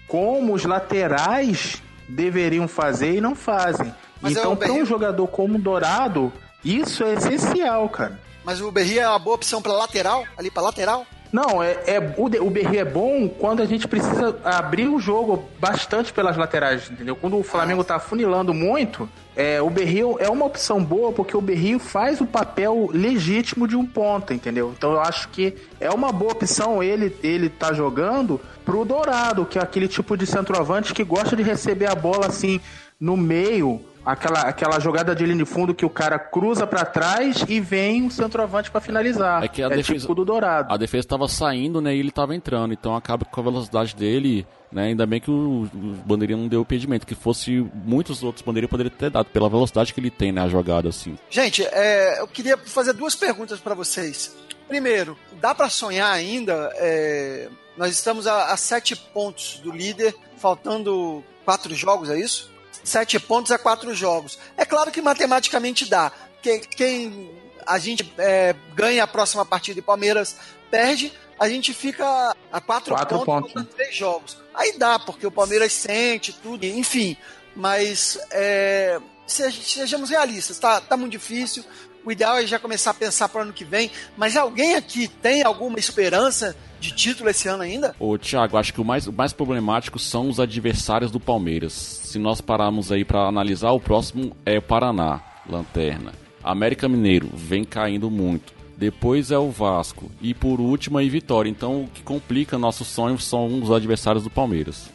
como 0.07 0.55
os 0.55 0.65
laterais 0.65 1.83
deveriam 2.09 2.69
fazer 2.69 3.17
e 3.17 3.21
não 3.21 3.35
fazem. 3.35 3.93
Mas 4.21 4.37
é 4.37 4.41
então, 4.41 4.53
é 4.53 4.57
para 4.57 4.73
um 4.73 4.85
jogador 4.85 5.27
como 5.29 5.57
o 5.57 5.61
Dourado, 5.61 6.33
isso 6.65 7.05
é 7.05 7.15
essencial, 7.15 7.89
cara. 7.89 8.19
Mas 8.45 8.61
o 8.61 8.71
Berri 8.71 8.99
é 8.99 9.09
uma 9.09 9.19
boa 9.19 9.37
opção 9.37 9.61
para 9.61 9.73
lateral, 9.73 10.25
ali 10.37 10.51
para 10.51 10.63
lateral? 10.63 11.07
Não, 11.35 11.61
é, 11.61 11.73
é 11.89 12.15
o, 12.17 12.47
o 12.47 12.49
Berri 12.49 12.79
é 12.79 12.85
bom 12.85 13.29
quando 13.29 13.61
a 13.61 13.67
gente 13.67 13.89
precisa 13.89 14.39
abrir 14.45 14.87
o 14.87 15.01
jogo 15.01 15.45
bastante 15.59 16.13
pelas 16.13 16.37
laterais, 16.37 16.89
entendeu? 16.89 17.17
Quando 17.17 17.37
o 17.37 17.43
Flamengo 17.43 17.83
tá 17.83 17.99
funilando 17.99 18.55
muito, 18.55 19.09
é, 19.35 19.61
o 19.61 19.69
Berrio 19.69 20.17
é 20.21 20.29
uma 20.31 20.45
opção 20.45 20.81
boa 20.85 21.11
porque 21.11 21.37
o 21.37 21.41
Berrio 21.41 21.81
faz 21.81 22.21
o 22.21 22.25
papel 22.25 22.89
legítimo 22.93 23.67
de 23.67 23.75
um 23.75 23.85
ponta, 23.85 24.33
entendeu? 24.33 24.73
Então 24.79 24.93
eu 24.93 25.01
acho 25.01 25.29
que 25.31 25.57
é 25.81 25.91
uma 25.91 26.13
boa 26.13 26.31
opção 26.31 26.81
ele 26.81 27.17
ele 27.21 27.49
tá 27.49 27.73
jogando 27.73 28.41
pro 28.65 28.85
Dourado, 28.85 29.45
que 29.45 29.59
é 29.59 29.63
aquele 29.63 29.89
tipo 29.89 30.17
de 30.17 30.29
centroavante 30.29 30.95
que 30.95 31.03
gosta 31.03 31.35
de 31.35 31.43
receber 31.43 31.91
a 31.91 31.97
bola 31.97 32.29
assim 32.29 32.61
no 33.01 33.17
meio, 33.17 33.81
aquela, 34.05 34.41
aquela 34.43 34.79
jogada 34.79 35.15
de 35.15 35.25
linha 35.25 35.39
de 35.39 35.45
fundo 35.45 35.75
que 35.75 35.85
o 35.85 35.91
cara 35.91 36.19
cruza 36.19 36.67
para 36.67 36.85
trás 36.85 37.45
e 37.49 37.61
vem 37.61 38.07
o 38.07 38.11
centroavante 38.11 38.71
para 38.71 38.81
finalizar. 38.81 39.43
É 39.43 39.49
que 39.49 39.63
a 39.63 39.67
é 39.67 39.77
defesa, 39.77 40.01
tipo 40.01 40.15
do 40.15 40.25
Dourado. 40.25 40.73
A 40.73 40.77
defesa 40.77 41.01
estava 41.01 41.27
saindo, 41.29 41.81
né, 41.81 41.95
e 41.95 41.99
ele 41.99 42.11
estava 42.11 42.35
entrando, 42.35 42.73
então 42.73 42.95
acaba 42.95 43.25
com 43.25 43.41
a 43.41 43.45
velocidade 43.45 43.97
dele, 43.97 44.47
né, 44.71 44.85
ainda 44.87 45.07
bem 45.07 45.21
que 45.21 45.31
o, 45.31 45.63
o 45.63 45.69
Bandeirinha 46.05 46.39
não 46.39 46.49
deu 46.49 46.61
o 46.61 46.63
impedimento, 46.63 47.07
que 47.07 47.15
fosse 47.15 47.67
muitos 47.73 48.23
outros 48.23 48.45
Bandeirinha 48.45 48.69
poderiam 48.69 48.95
ter 48.95 49.11
dado 49.11 49.27
pela 49.27 49.49
velocidade 49.49 49.95
que 49.95 50.01
ele 50.01 50.11
tem, 50.11 50.33
né, 50.33 50.43
a 50.43 50.49
jogada 50.49 50.89
assim. 50.89 51.17
Gente, 51.31 51.65
é, 51.65 52.21
eu 52.21 52.27
queria 52.27 52.57
fazer 52.59 52.93
duas 52.93 53.15
perguntas 53.15 53.61
para 53.61 53.75
vocês. 53.75 54.37
Primeiro, 54.69 55.17
dá 55.41 55.55
para 55.55 55.69
sonhar 55.69 56.13
ainda? 56.13 56.71
É, 56.77 57.49
nós 57.77 57.93
estamos 57.93 58.27
a, 58.27 58.53
a 58.53 58.57
sete 58.57 58.97
pontos 58.97 59.61
do 59.63 59.71
líder, 59.71 60.15
faltando 60.39 61.23
quatro 61.45 61.75
jogos, 61.75 62.09
é 62.09 62.19
isso? 62.19 62.54
Sete 62.85 63.19
pontos 63.19 63.51
a 63.51 63.59
quatro 63.59 63.93
jogos. 63.95 64.39
É 64.57 64.65
claro 64.65 64.93
que 64.93 65.03
matematicamente 65.03 65.89
dá. 65.89 66.13
Quem, 66.43 66.61
quem 66.61 67.31
a 67.67 67.79
gente 67.79 68.13
é, 68.19 68.55
ganha 68.75 69.03
a 69.03 69.07
próxima 69.07 69.45
partida 69.45 69.79
e 69.79 69.83
Palmeiras 69.83 70.37
perde, 70.71 71.13
a 71.39 71.49
gente 71.49 71.73
fica 71.73 72.37
a 72.53 72.61
quatro, 72.61 72.95
quatro 72.95 73.25
pontos, 73.25 73.53
pontos. 73.53 73.75
três 73.75 73.97
jogos. 73.97 74.37
Aí 74.53 74.79
dá, 74.79 74.99
porque 74.99 75.27
o 75.27 75.31
Palmeiras 75.31 75.73
sente 75.73 76.33
tudo, 76.33 76.65
enfim. 76.65 77.17
Mas 77.57 78.19
é, 78.31 79.01
sejamos 79.27 80.11
realistas, 80.11 80.59
tá, 80.59 80.81
tá 80.81 80.97
muito 80.97 81.13
difícil. 81.13 81.65
O 82.05 82.13
ideal 82.13 82.37
é 82.37 82.47
já 82.47 82.59
começar 82.59 82.91
a 82.91 82.95
pensar 82.95 83.29
para 83.29 83.41
o 83.41 83.43
ano 83.43 83.53
que 83.53 83.65
vem. 83.65 83.91
Mas 84.17 84.37
alguém 84.37 84.75
aqui 84.75 85.09
tem 85.09 85.43
alguma 85.43 85.79
esperança 85.79 86.55
de 86.79 86.93
título 86.93 87.31
esse 87.31 87.49
ano 87.49 87.63
ainda? 87.63 87.95
Ô, 87.99 88.19
Thiago, 88.19 88.59
acho 88.59 88.75
que 88.75 88.81
o 88.81 88.85
mais, 88.85 89.07
o 89.07 89.13
mais 89.13 89.33
problemático 89.33 89.99
são 89.99 90.29
os 90.29 90.39
adversários 90.39 91.11
do 91.11 91.19
Palmeiras. 91.19 91.73
Se 91.73 92.19
nós 92.19 92.43
pararmos 92.43 92.93
aí 92.93 93.05
para 93.05 93.27
analisar, 93.27 93.71
o 93.71 93.81
próximo 93.81 94.37
é 94.45 94.59
o 94.59 94.63
Paraná, 94.63 95.21
Lanterna. 95.49 96.13
América 96.43 96.87
Mineiro 96.87 97.31
vem 97.33 97.65
caindo 97.65 98.11
muito. 98.11 98.53
Depois 98.77 99.31
é 99.31 99.39
o 99.39 99.51
Vasco. 99.51 100.11
E 100.21 100.35
por 100.35 100.61
último 100.61 100.99
aí 100.99 101.09
Vitória. 101.09 101.49
Então 101.49 101.85
o 101.85 101.89
que 101.89 102.03
complica 102.03 102.59
nossos 102.59 102.89
sonhos 102.89 103.25
são 103.25 103.63
os 103.63 103.71
adversários 103.71 104.25
do 104.25 104.31
Palmeiras. 104.31 104.91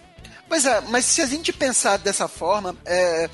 Pois 0.48 0.66
é, 0.66 0.82
mas 0.89 1.06
se 1.06 1.22
a 1.22 1.25
gente 1.25 1.51
pensar 1.51 1.98
dessa 1.98 2.28
forma, 2.28 2.75
é, 2.86 3.30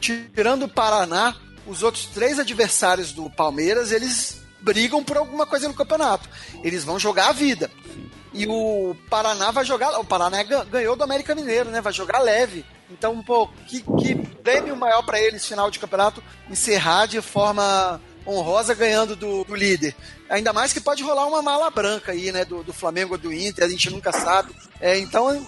tirando 0.00 0.64
o 0.64 0.68
Paraná, 0.68 1.36
os 1.66 1.82
outros 1.82 2.06
três 2.06 2.38
adversários 2.38 3.12
do 3.12 3.28
Palmeiras, 3.30 3.92
eles 3.92 4.40
brigam 4.60 5.02
por 5.02 5.16
alguma 5.16 5.46
coisa 5.46 5.68
no 5.68 5.74
campeonato. 5.74 6.28
Eles 6.62 6.84
vão 6.84 6.98
jogar 6.98 7.28
a 7.28 7.32
vida. 7.32 7.70
E 8.32 8.46
o 8.46 8.94
Paraná 9.08 9.50
vai 9.50 9.64
jogar. 9.64 9.98
O 9.98 10.04
Paraná 10.04 10.42
ganhou 10.42 10.94
do 10.94 11.04
América 11.04 11.34
Mineiro, 11.34 11.70
né? 11.70 11.80
Vai 11.80 11.92
jogar 11.92 12.20
leve. 12.20 12.64
Então, 12.90 13.22
pô, 13.22 13.48
que, 13.66 13.82
que 13.82 14.14
prêmio 14.42 14.76
maior 14.76 15.02
para 15.02 15.20
eles, 15.20 15.46
final 15.46 15.70
de 15.70 15.78
campeonato, 15.78 16.22
encerrar 16.48 17.06
de 17.06 17.20
forma 17.20 18.00
honrosa 18.26 18.74
ganhando 18.74 19.16
do, 19.16 19.44
do, 19.44 19.54
líder. 19.54 19.94
Ainda 20.28 20.52
mais 20.52 20.72
que 20.72 20.80
pode 20.80 21.02
rolar 21.02 21.26
uma 21.26 21.42
mala 21.42 21.70
branca 21.70 22.12
aí, 22.12 22.30
né? 22.30 22.44
Do, 22.44 22.62
do 22.62 22.72
Flamengo 22.72 23.14
ou 23.14 23.18
do 23.18 23.32
Inter, 23.32 23.64
a 23.64 23.68
gente 23.68 23.90
nunca 23.90 24.12
sabe. 24.12 24.54
É, 24.80 24.98
então, 24.98 25.46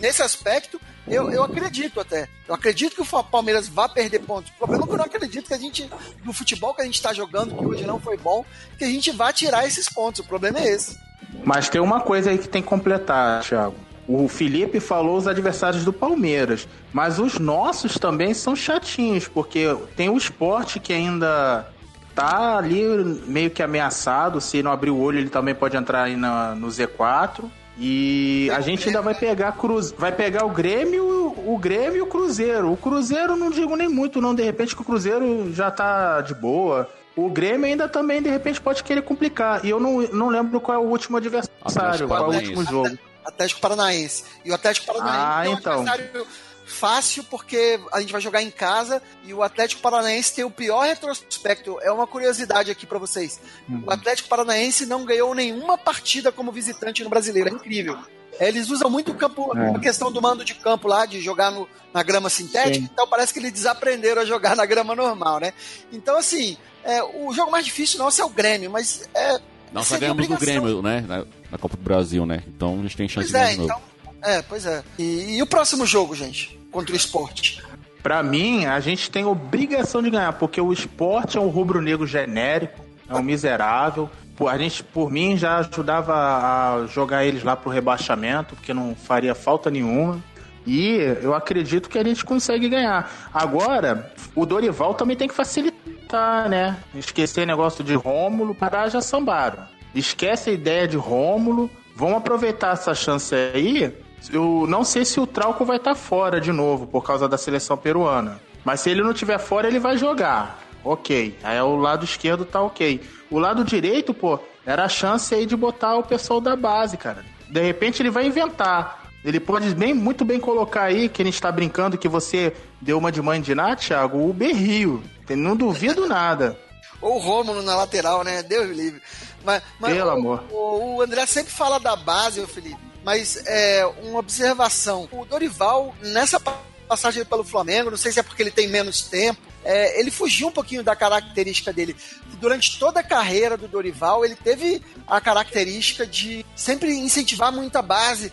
nesse 0.00 0.22
aspecto, 0.22 0.80
eu, 1.10 1.30
eu 1.30 1.42
acredito 1.42 2.00
até. 2.00 2.28
Eu 2.46 2.54
acredito 2.54 2.94
que 2.94 3.02
o 3.02 3.22
Palmeiras 3.24 3.68
vá 3.68 3.88
perder 3.88 4.20
pontos. 4.20 4.50
O 4.52 4.58
problema 4.58 4.84
é 4.84 4.86
que 4.86 4.92
eu 4.92 4.98
não 4.98 5.04
acredito 5.04 5.46
que 5.46 5.54
a 5.54 5.58
gente, 5.58 5.90
no 6.24 6.32
futebol 6.32 6.74
que 6.74 6.82
a 6.82 6.84
gente 6.84 6.94
está 6.94 7.12
jogando, 7.12 7.56
que 7.56 7.64
hoje 7.64 7.84
não 7.84 8.00
foi 8.00 8.16
bom, 8.16 8.44
que 8.78 8.84
a 8.84 8.88
gente 8.88 9.10
vá 9.10 9.32
tirar 9.32 9.66
esses 9.66 9.88
pontos. 9.88 10.20
O 10.20 10.24
problema 10.24 10.58
é 10.58 10.68
esse. 10.68 10.98
Mas 11.44 11.68
tem 11.68 11.80
uma 11.80 12.00
coisa 12.00 12.30
aí 12.30 12.38
que 12.38 12.48
tem 12.48 12.62
que 12.62 12.68
completar, 12.68 13.42
Thiago. 13.42 13.74
O 14.06 14.26
Felipe 14.26 14.80
falou 14.80 15.18
os 15.18 15.28
adversários 15.28 15.84
do 15.84 15.92
Palmeiras, 15.92 16.66
mas 16.92 17.18
os 17.18 17.38
nossos 17.38 17.98
também 17.98 18.32
são 18.32 18.56
chatinhos, 18.56 19.28
porque 19.28 19.66
tem 19.94 20.08
o 20.08 20.16
esporte 20.16 20.80
que 20.80 20.94
ainda 20.94 21.68
tá 22.14 22.56
ali 22.56 22.82
meio 23.26 23.50
que 23.50 23.62
ameaçado. 23.62 24.40
Se 24.40 24.62
não 24.62 24.72
abrir 24.72 24.90
o 24.90 24.98
olho, 24.98 25.18
ele 25.18 25.28
também 25.28 25.54
pode 25.54 25.76
entrar 25.76 26.04
aí 26.04 26.16
na, 26.16 26.54
no 26.54 26.68
Z4. 26.68 27.44
E 27.80 28.50
a 28.50 28.60
gente 28.60 28.88
ainda 28.88 29.00
vai 29.00 29.14
pegar 29.14 29.52
cruz, 29.52 29.92
vai 29.92 30.10
pegar 30.10 30.44
o 30.44 30.50
Grêmio, 30.50 31.32
o 31.46 31.56
Grêmio 31.56 31.98
e 31.98 32.00
o 32.00 32.06
Cruzeiro. 32.06 32.72
O 32.72 32.76
Cruzeiro 32.76 33.36
não 33.36 33.50
digo 33.50 33.76
nem 33.76 33.88
muito, 33.88 34.20
não. 34.20 34.34
De 34.34 34.42
repente 34.42 34.74
que 34.74 34.82
o 34.82 34.84
Cruzeiro 34.84 35.52
já 35.54 35.70
tá 35.70 36.20
de 36.20 36.34
boa. 36.34 36.90
O 37.14 37.30
Grêmio 37.30 37.66
ainda 37.66 37.88
também, 37.88 38.20
de 38.20 38.28
repente, 38.28 38.60
pode 38.60 38.82
querer 38.82 39.02
complicar. 39.02 39.64
E 39.64 39.70
eu 39.70 39.78
não, 39.78 40.02
não 40.08 40.28
lembro 40.28 40.60
qual 40.60 40.76
é 40.76 40.80
o 40.80 40.88
último 40.88 41.16
adversário, 41.16 42.08
qual 42.08 42.32
é 42.32 42.36
o 42.36 42.40
último 42.40 42.64
jogo. 42.64 42.98
Atlético 43.24 43.60
Paranaense. 43.60 44.24
E 44.44 44.50
o 44.50 44.54
Atlético 44.54 44.86
Paranaense 44.86 45.18
ah, 45.20 45.44
é 45.44 45.48
um 45.48 45.52
então. 45.52 45.80
adversário 45.80 46.26
fácil 46.68 47.24
porque 47.24 47.80
a 47.92 48.00
gente 48.00 48.12
vai 48.12 48.20
jogar 48.20 48.42
em 48.42 48.50
casa 48.50 49.02
e 49.24 49.34
o 49.34 49.42
Atlético 49.42 49.82
Paranaense 49.82 50.34
tem 50.34 50.44
o 50.44 50.50
pior 50.50 50.84
retrospecto. 50.86 51.78
É 51.80 51.90
uma 51.90 52.06
curiosidade 52.06 52.70
aqui 52.70 52.86
para 52.86 52.98
vocês. 52.98 53.40
Uhum. 53.68 53.84
O 53.86 53.90
Atlético 53.90 54.28
Paranaense 54.28 54.86
não 54.86 55.04
ganhou 55.04 55.34
nenhuma 55.34 55.76
partida 55.76 56.30
como 56.30 56.52
visitante 56.52 57.02
no 57.02 57.10
Brasileiro. 57.10 57.48
É 57.48 57.52
incrível. 57.52 57.98
Eles 58.40 58.70
usam 58.70 58.88
muito 58.88 59.10
o 59.10 59.14
campo, 59.14 59.56
é. 59.56 59.76
a 59.76 59.78
questão 59.80 60.12
do 60.12 60.22
mando 60.22 60.44
de 60.44 60.54
campo 60.54 60.86
lá, 60.86 61.06
de 61.06 61.20
jogar 61.20 61.50
no, 61.50 61.68
na 61.92 62.02
grama 62.02 62.30
sintética, 62.30 62.74
Sim. 62.74 62.88
então 62.92 63.06
parece 63.08 63.32
que 63.32 63.40
eles 63.40 63.52
desaprenderam 63.52 64.22
a 64.22 64.24
jogar 64.24 64.54
na 64.54 64.64
grama 64.64 64.94
normal, 64.94 65.40
né? 65.40 65.52
Então, 65.92 66.16
assim, 66.16 66.56
é, 66.84 67.02
o 67.02 67.32
jogo 67.32 67.50
mais 67.50 67.64
difícil 67.64 67.98
nosso 67.98 68.22
é 68.22 68.24
o 68.24 68.28
Grêmio, 68.28 68.70
mas 68.70 69.08
é. 69.14 69.40
Nós 69.72 69.86
só 69.86 69.98
ganhamos 69.98 70.26
do 70.28 70.36
Grêmio, 70.36 70.80
né? 70.80 71.04
Na, 71.06 71.24
na, 71.50 71.58
Copa 71.58 71.76
do 71.76 71.82
Brasil, 71.82 72.24
né? 72.24 72.42
Então 72.46 72.78
a 72.78 72.82
gente 72.82 72.96
tem 72.96 73.08
chance 73.08 73.30
pois 73.30 73.48
de 73.48 73.56
ganhar 73.56 73.60
é, 73.60 73.64
então, 73.64 73.82
É, 74.22 74.42
pois 74.42 74.64
é. 74.64 74.84
E, 74.98 75.36
e 75.36 75.42
o 75.42 75.46
próximo 75.46 75.84
jogo, 75.84 76.14
gente? 76.14 76.57
Contra 76.70 76.92
o 76.92 76.96
esporte? 76.96 77.62
Para 78.02 78.22
mim, 78.22 78.64
a 78.64 78.80
gente 78.80 79.10
tem 79.10 79.24
obrigação 79.24 80.02
de 80.02 80.10
ganhar, 80.10 80.32
porque 80.34 80.60
o 80.60 80.72
esporte 80.72 81.36
é 81.36 81.40
um 81.40 81.48
rubro-negro 81.48 82.06
genérico, 82.06 82.84
é 83.08 83.14
um 83.14 83.22
miserável. 83.22 84.08
A 84.48 84.56
gente, 84.56 84.84
por 84.84 85.10
mim, 85.10 85.36
já 85.36 85.58
ajudava 85.58 86.14
a 86.14 86.86
jogar 86.86 87.24
eles 87.24 87.42
lá 87.42 87.56
pro 87.56 87.70
rebaixamento, 87.70 88.54
porque 88.54 88.72
não 88.72 88.94
faria 88.94 89.34
falta 89.34 89.68
nenhuma. 89.68 90.22
E 90.64 90.96
eu 91.22 91.34
acredito 91.34 91.88
que 91.88 91.98
a 91.98 92.04
gente 92.04 92.24
consegue 92.24 92.68
ganhar. 92.68 93.10
Agora, 93.34 94.12
o 94.34 94.46
Dorival 94.46 94.94
também 94.94 95.16
tem 95.16 95.26
que 95.26 95.34
facilitar, 95.34 96.48
né? 96.48 96.76
Esquecer 96.94 97.46
negócio 97.46 97.82
de 97.82 97.94
Rômulo, 97.94 98.54
para 98.54 98.88
já 98.88 99.00
sambaram. 99.00 99.64
Esquece 99.94 100.50
a 100.50 100.52
ideia 100.52 100.86
de 100.86 100.96
Rômulo. 100.96 101.70
Vamos 101.96 102.18
aproveitar 102.18 102.74
essa 102.74 102.94
chance 102.94 103.34
aí 103.34 103.92
eu 104.32 104.66
não 104.68 104.84
sei 104.84 105.04
se 105.04 105.20
o 105.20 105.26
Trauco 105.26 105.64
vai 105.64 105.76
estar 105.76 105.94
tá 105.94 105.96
fora 105.96 106.40
de 106.40 106.52
novo 106.52 106.86
por 106.86 107.02
causa 107.02 107.28
da 107.28 107.38
seleção 107.38 107.76
peruana. 107.76 108.40
Mas 108.64 108.80
se 108.80 108.90
ele 108.90 109.02
não 109.02 109.14
tiver 109.14 109.38
fora, 109.38 109.68
ele 109.68 109.78
vai 109.78 109.96
jogar. 109.96 110.60
Ok. 110.84 111.38
Aí 111.42 111.60
o 111.60 111.76
lado 111.76 112.04
esquerdo 112.04 112.44
tá 112.44 112.60
ok. 112.60 113.00
O 113.30 113.38
lado 113.38 113.64
direito, 113.64 114.12
pô, 114.12 114.38
era 114.66 114.84
a 114.84 114.88
chance 114.88 115.34
aí 115.34 115.46
de 115.46 115.56
botar 115.56 115.96
o 115.96 116.02
pessoal 116.02 116.40
da 116.40 116.54
base, 116.56 116.96
cara. 116.96 117.24
De 117.48 117.60
repente 117.60 118.02
ele 118.02 118.10
vai 118.10 118.26
inventar. 118.26 119.04
Ele 119.24 119.40
pode 119.40 119.74
bem, 119.74 119.92
muito 119.92 120.24
bem 120.24 120.38
colocar 120.38 120.82
aí, 120.82 121.08
que 121.08 121.22
a 121.22 121.24
gente 121.24 121.40
tá 121.40 121.50
brincando 121.50 121.98
que 121.98 122.08
você 122.08 122.54
deu 122.80 122.98
uma 122.98 123.10
de 123.10 123.20
mãe 123.20 123.40
de 123.40 123.54
Ná, 123.54 123.74
Thiago, 123.74 124.28
o 124.28 124.32
Berrio. 124.32 125.02
Não 125.30 125.56
duvido 125.56 126.06
nada. 126.06 126.58
Ou 127.00 127.16
o 127.16 127.18
Rômulo 127.18 127.62
na 127.62 127.76
lateral, 127.76 128.24
né? 128.24 128.42
Deus 128.42 128.68
livre. 128.76 129.00
Mas, 129.44 129.62
mas 129.78 129.94
Pelo 129.94 130.08
o, 130.08 130.12
amor. 130.12 130.44
O, 130.50 130.96
o 130.96 131.02
André 131.02 131.26
sempre 131.26 131.52
fala 131.52 131.78
da 131.78 131.94
base, 131.96 132.44
Felipe 132.46 132.87
mas 133.04 133.42
é 133.46 133.86
uma 134.02 134.18
observação. 134.18 135.08
O 135.12 135.24
Dorival, 135.24 135.94
nessa 136.00 136.40
passagem 136.88 137.24
pelo 137.24 137.44
Flamengo, 137.44 137.90
não 137.90 137.98
sei 137.98 138.12
se 138.12 138.20
é 138.20 138.22
porque 138.22 138.42
ele 138.42 138.50
tem 138.50 138.66
menos 138.68 139.02
tempo, 139.02 139.40
é, 139.64 140.00
ele 140.00 140.10
fugiu 140.10 140.48
um 140.48 140.52
pouquinho 140.52 140.82
da 140.82 140.96
característica 140.96 141.72
dele. 141.72 141.94
Durante 142.40 142.78
toda 142.78 143.00
a 143.00 143.02
carreira 143.02 143.56
do 143.56 143.66
Dorival, 143.66 144.24
ele 144.24 144.36
teve 144.36 144.82
a 145.06 145.20
característica 145.20 146.06
de 146.06 146.44
sempre 146.54 146.94
incentivar 146.94 147.52
muita 147.52 147.82
base, 147.82 148.32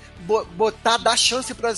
botar, 0.55 0.97
dar 0.97 1.17
chance 1.17 1.53
para 1.53 1.73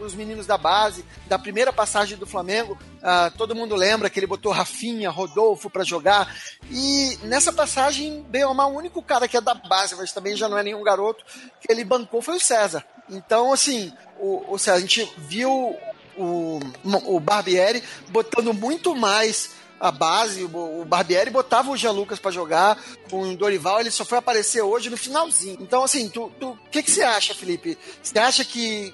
os 0.00 0.14
meninos 0.14 0.46
da 0.46 0.58
base. 0.58 1.04
Da 1.26 1.38
primeira 1.38 1.72
passagem 1.72 2.18
do 2.18 2.26
Flamengo, 2.26 2.76
uh, 2.98 3.36
todo 3.36 3.54
mundo 3.54 3.76
lembra 3.76 4.10
que 4.10 4.18
ele 4.18 4.26
botou 4.26 4.50
Rafinha, 4.50 5.10
Rodolfo 5.10 5.70
para 5.70 5.84
jogar. 5.84 6.34
E 6.70 7.16
nessa 7.22 7.52
passagem, 7.52 8.22
bem 8.28 8.44
ou 8.44 8.54
mal, 8.54 8.72
o 8.72 8.76
único 8.76 9.00
cara 9.00 9.28
que 9.28 9.36
é 9.36 9.40
da 9.40 9.54
base, 9.54 9.94
mas 9.94 10.12
também 10.12 10.36
já 10.36 10.48
não 10.48 10.58
é 10.58 10.62
nenhum 10.62 10.82
garoto, 10.82 11.24
que 11.60 11.70
ele 11.70 11.84
bancou 11.84 12.20
foi 12.20 12.36
o 12.36 12.40
César. 12.40 12.84
Então, 13.08 13.52
assim, 13.52 13.92
o, 14.18 14.54
o 14.54 14.58
César, 14.58 14.78
a 14.78 14.80
gente 14.80 15.10
viu 15.16 15.76
o, 16.16 16.60
o 17.06 17.20
Barbieri 17.20 17.82
botando 18.08 18.52
muito 18.52 18.94
mais 18.94 19.57
a 19.80 19.90
base, 19.90 20.44
o 20.44 20.84
Barbieri 20.84 21.30
botava 21.30 21.70
o 21.70 21.76
Jean 21.76 21.92
Lucas 21.92 22.18
para 22.18 22.30
jogar, 22.30 22.82
com 23.10 23.22
o 23.22 23.36
Dorival 23.36 23.80
ele 23.80 23.90
só 23.90 24.04
foi 24.04 24.18
aparecer 24.18 24.62
hoje 24.62 24.90
no 24.90 24.96
finalzinho. 24.96 25.58
Então, 25.60 25.84
assim, 25.84 26.08
tu, 26.08 26.32
o 26.40 26.58
que, 26.70 26.82
que 26.82 26.90
você 26.90 27.02
acha, 27.02 27.34
Felipe? 27.34 27.78
Você 28.02 28.18
acha 28.18 28.44
que 28.44 28.92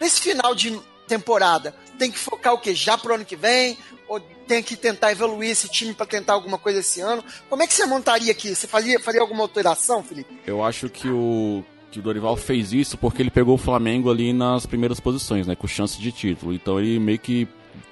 nesse 0.00 0.20
final 0.20 0.54
de 0.54 0.78
temporada 1.06 1.74
tem 1.98 2.10
que 2.10 2.18
focar 2.18 2.52
o 2.52 2.58
que? 2.58 2.74
Já 2.74 2.98
pro 2.98 3.14
ano 3.14 3.24
que 3.24 3.36
vem? 3.36 3.76
Ou 4.06 4.20
tem 4.46 4.62
que 4.62 4.76
tentar 4.76 5.12
evoluir 5.12 5.50
esse 5.50 5.68
time 5.68 5.92
para 5.92 6.06
tentar 6.06 6.32
alguma 6.34 6.58
coisa 6.58 6.80
esse 6.80 7.00
ano? 7.00 7.24
Como 7.48 7.62
é 7.62 7.66
que 7.66 7.74
você 7.74 7.84
montaria 7.84 8.32
aqui? 8.32 8.54
Você 8.54 8.66
faria, 8.66 8.98
faria 9.00 9.20
alguma 9.20 9.42
alteração, 9.42 10.02
Felipe? 10.02 10.38
Eu 10.46 10.64
acho 10.64 10.88
que 10.88 11.08
o 11.08 11.64
que 11.90 11.98
o 11.98 12.02
Dorival 12.02 12.36
fez 12.36 12.72
isso 12.72 12.98
porque 12.98 13.22
ele 13.22 13.30
pegou 13.30 13.54
o 13.54 13.58
Flamengo 13.58 14.10
ali 14.10 14.32
nas 14.32 14.66
primeiras 14.66 15.00
posições, 15.00 15.46
né, 15.46 15.56
com 15.56 15.66
chance 15.66 15.98
de 15.98 16.12
título. 16.12 16.52
Então 16.52 16.78
ele 16.78 16.98
meio 16.98 17.18
que 17.18 17.48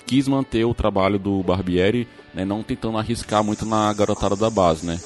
quis 0.06 0.28
manter 0.28 0.64
o 0.64 0.74
trabalho 0.74 1.18
do 1.18 1.42
Barbieri, 1.42 2.06
né, 2.34 2.44
não 2.44 2.62
tentando 2.62 2.98
arriscar 2.98 3.42
muito 3.42 3.64
na 3.64 3.92
garotada 3.92 4.36
da 4.36 4.50
base, 4.50 4.86
né. 4.86 4.98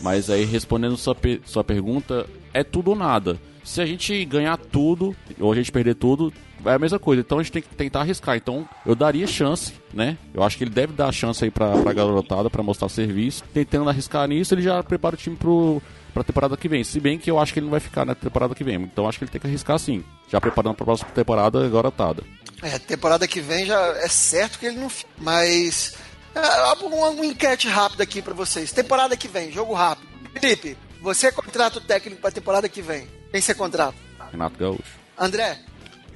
Mas 0.00 0.28
aí 0.28 0.44
respondendo 0.44 0.96
sua, 0.96 1.16
sua 1.44 1.64
pergunta, 1.64 2.26
é 2.52 2.62
tudo 2.62 2.90
ou 2.90 2.96
nada. 2.96 3.38
Se 3.62 3.80
a 3.80 3.86
gente 3.86 4.24
ganhar 4.26 4.58
tudo 4.58 5.16
ou 5.40 5.50
a 5.50 5.54
gente 5.54 5.72
perder 5.72 5.94
tudo, 5.94 6.32
é 6.66 6.74
a 6.74 6.78
mesma 6.78 6.98
coisa. 6.98 7.22
Então 7.22 7.38
a 7.38 7.42
gente 7.42 7.52
tem 7.52 7.62
que 7.62 7.74
tentar 7.74 8.00
arriscar. 8.00 8.36
Então 8.36 8.68
eu 8.84 8.94
daria 8.94 9.26
chance, 9.26 9.72
né? 9.92 10.18
Eu 10.34 10.42
acho 10.42 10.58
que 10.58 10.64
ele 10.64 10.70
deve 10.70 10.92
dar 10.92 11.10
chance 11.12 11.42
aí 11.42 11.50
pra, 11.50 11.70
pra 11.78 11.92
garotada 11.92 12.50
para 12.50 12.62
mostrar 12.62 12.88
serviço. 12.88 13.42
Tentando 13.52 13.88
arriscar 13.88 14.28
nisso, 14.28 14.54
ele 14.54 14.62
já 14.62 14.82
prepara 14.82 15.14
o 15.14 15.18
time 15.18 15.36
pro, 15.36 15.80
pra 16.14 16.24
temporada 16.24 16.56
que 16.56 16.68
vem. 16.68 16.84
Se 16.84 17.00
bem 17.00 17.18
que 17.18 17.30
eu 17.30 17.38
acho 17.38 17.52
que 17.52 17.58
ele 17.58 17.66
não 17.66 17.72
vai 17.72 17.80
ficar 17.80 18.04
na 18.04 18.14
temporada 18.14 18.54
que 18.54 18.64
vem. 18.64 18.76
Então 18.76 19.08
acho 19.08 19.18
que 19.18 19.24
ele 19.24 19.30
tem 19.32 19.40
que 19.40 19.46
arriscar 19.48 19.78
sim. 19.78 20.04
Já 20.30 20.40
preparando 20.40 20.76
pra 20.76 20.86
próxima 20.86 21.10
temporada 21.10 21.64
agora 21.64 21.90
tá. 21.90 22.14
É, 22.62 22.78
temporada 22.78 23.26
que 23.26 23.40
vem 23.40 23.66
já 23.66 23.80
é 23.98 24.08
certo 24.08 24.58
que 24.58 24.66
ele 24.66 24.78
não 24.78 24.88
fica. 24.88 25.10
Mas. 25.18 25.94
É, 26.34 26.84
uma, 26.84 27.08
uma 27.10 27.26
enquete 27.26 27.68
rápida 27.68 28.04
aqui 28.04 28.22
para 28.22 28.34
vocês. 28.34 28.72
Temporada 28.72 29.16
que 29.16 29.28
vem, 29.28 29.52
jogo 29.52 29.74
rápido. 29.74 30.08
Felipe, 30.32 30.76
você 31.00 31.26
é 31.26 31.32
contrata 31.32 31.78
o 31.78 31.80
técnico 31.80 32.20
pra 32.20 32.30
temporada 32.30 32.68
que 32.68 32.80
vem. 32.80 33.06
Quem 33.30 33.40
você 33.40 33.54
contrata? 33.54 33.94
Renato 34.32 34.56
Gaúcho. 34.58 34.82
André? 35.18 35.58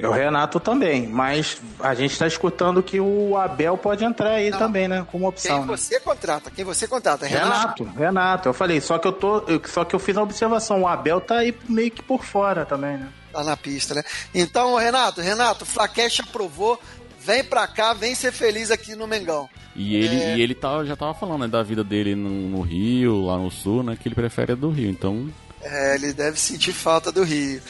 O 0.00 0.10
Renato 0.10 0.60
também, 0.60 1.08
mas 1.08 1.60
a 1.80 1.92
gente 1.92 2.12
está 2.12 2.26
escutando 2.26 2.82
que 2.82 3.00
o 3.00 3.36
Abel 3.36 3.76
pode 3.76 4.04
entrar 4.04 4.30
aí 4.30 4.50
Não. 4.50 4.58
também, 4.58 4.86
né? 4.86 5.04
Como 5.10 5.26
opção. 5.26 5.58
Quem 5.58 5.66
né? 5.66 5.76
você 5.76 5.98
contrata? 5.98 6.50
Quem 6.50 6.64
você 6.64 6.86
contrata? 6.86 7.26
Renato? 7.26 7.82
Renato, 7.82 7.98
Renato. 7.98 8.48
Eu 8.48 8.52
falei, 8.54 8.80
só 8.80 8.98
que 8.98 9.08
eu 9.08 9.12
tô. 9.12 9.42
Só 9.66 9.84
que 9.84 9.96
eu 9.96 9.98
fiz 9.98 10.16
a 10.16 10.22
observação, 10.22 10.82
o 10.82 10.86
Abel 10.86 11.20
tá 11.20 11.38
aí 11.38 11.56
meio 11.68 11.90
que 11.90 12.02
por 12.02 12.24
fora 12.24 12.64
também, 12.64 12.96
né? 12.96 13.08
Tá 13.32 13.42
na 13.42 13.56
pista, 13.56 13.94
né? 13.94 14.02
Então, 14.32 14.76
Renato, 14.76 15.20
Renato, 15.20 15.66
Flaquete 15.66 16.22
aprovou. 16.22 16.80
Vem 17.20 17.42
pra 17.42 17.66
cá, 17.66 17.92
vem 17.92 18.14
ser 18.14 18.32
feliz 18.32 18.70
aqui 18.70 18.94
no 18.94 19.06
Mengão. 19.06 19.50
E 19.74 19.96
ele, 19.96 20.16
é... 20.16 20.36
e 20.36 20.40
ele 20.40 20.54
tá, 20.54 20.84
já 20.84 20.96
tava 20.96 21.12
falando 21.12 21.42
né, 21.42 21.48
da 21.48 21.62
vida 21.62 21.84
dele 21.84 22.14
no, 22.14 22.30
no 22.30 22.60
Rio, 22.62 23.26
lá 23.26 23.36
no 23.36 23.50
Sul, 23.50 23.82
né? 23.82 23.98
Que 24.00 24.08
ele 24.08 24.14
prefere 24.14 24.52
a 24.52 24.54
do 24.54 24.70
Rio. 24.70 24.88
Então, 24.88 25.28
é, 25.70 25.94
ele 25.94 26.12
deve 26.12 26.40
sentir 26.40 26.72
falta 26.72 27.12
do 27.12 27.22
Rio. 27.22 27.62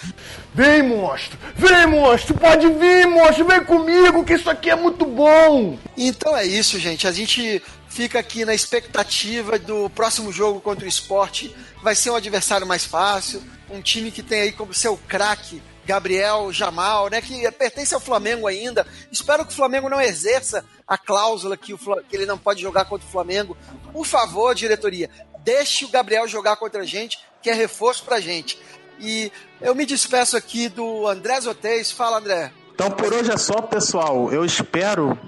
Vem, 0.54 0.82
monstro! 0.82 1.38
Vem, 1.54 1.86
monstro! 1.86 2.34
Pode 2.34 2.68
vir, 2.68 3.06
monstro! 3.06 3.44
Vem 3.44 3.64
comigo, 3.64 4.24
que 4.24 4.34
isso 4.34 4.48
aqui 4.48 4.70
é 4.70 4.76
muito 4.76 5.04
bom! 5.04 5.78
Então 5.96 6.36
é 6.36 6.44
isso, 6.44 6.78
gente. 6.78 7.06
A 7.06 7.12
gente 7.12 7.62
fica 7.88 8.18
aqui 8.18 8.44
na 8.44 8.54
expectativa 8.54 9.58
do 9.58 9.90
próximo 9.90 10.32
jogo 10.32 10.60
contra 10.60 10.84
o 10.84 10.88
esporte. 10.88 11.54
Vai 11.82 11.94
ser 11.94 12.10
um 12.10 12.16
adversário 12.16 12.66
mais 12.66 12.84
fácil, 12.84 13.42
um 13.68 13.80
time 13.80 14.10
que 14.10 14.22
tem 14.22 14.42
aí 14.42 14.52
como 14.52 14.72
seu 14.72 14.96
craque 14.96 15.60
Gabriel 15.88 16.52
Jamal, 16.52 17.08
né, 17.08 17.22
que 17.22 17.50
pertence 17.52 17.94
ao 17.94 18.00
Flamengo 18.00 18.46
ainda. 18.46 18.86
Espero 19.10 19.44
que 19.46 19.52
o 19.52 19.56
Flamengo 19.56 19.88
não 19.88 19.98
exerça 19.98 20.62
a 20.86 20.98
cláusula 20.98 21.56
que, 21.56 21.72
o, 21.72 21.78
que 21.78 22.14
ele 22.14 22.26
não 22.26 22.36
pode 22.36 22.60
jogar 22.60 22.84
contra 22.84 23.08
o 23.08 23.10
Flamengo. 23.10 23.56
Por 23.90 24.04
favor, 24.04 24.54
diretoria, 24.54 25.08
deixe 25.38 25.86
o 25.86 25.88
Gabriel 25.88 26.28
jogar 26.28 26.56
contra 26.56 26.82
a 26.82 26.84
gente, 26.84 27.18
que 27.42 27.50
é 27.50 27.54
reforço 27.54 28.04
pra 28.04 28.20
gente. 28.20 28.58
E 29.00 29.30
eu 29.60 29.74
me 29.74 29.86
despeço 29.86 30.36
aqui 30.36 30.68
do 30.68 31.06
André 31.06 31.40
Zotez. 31.40 31.90
Fala, 31.90 32.18
André. 32.18 32.52
Então 32.74 32.90
por 32.90 33.12
hoje 33.12 33.30
é 33.30 33.36
só, 33.36 33.60
pessoal. 33.62 34.32
Eu 34.32 34.44
espero 34.44 35.18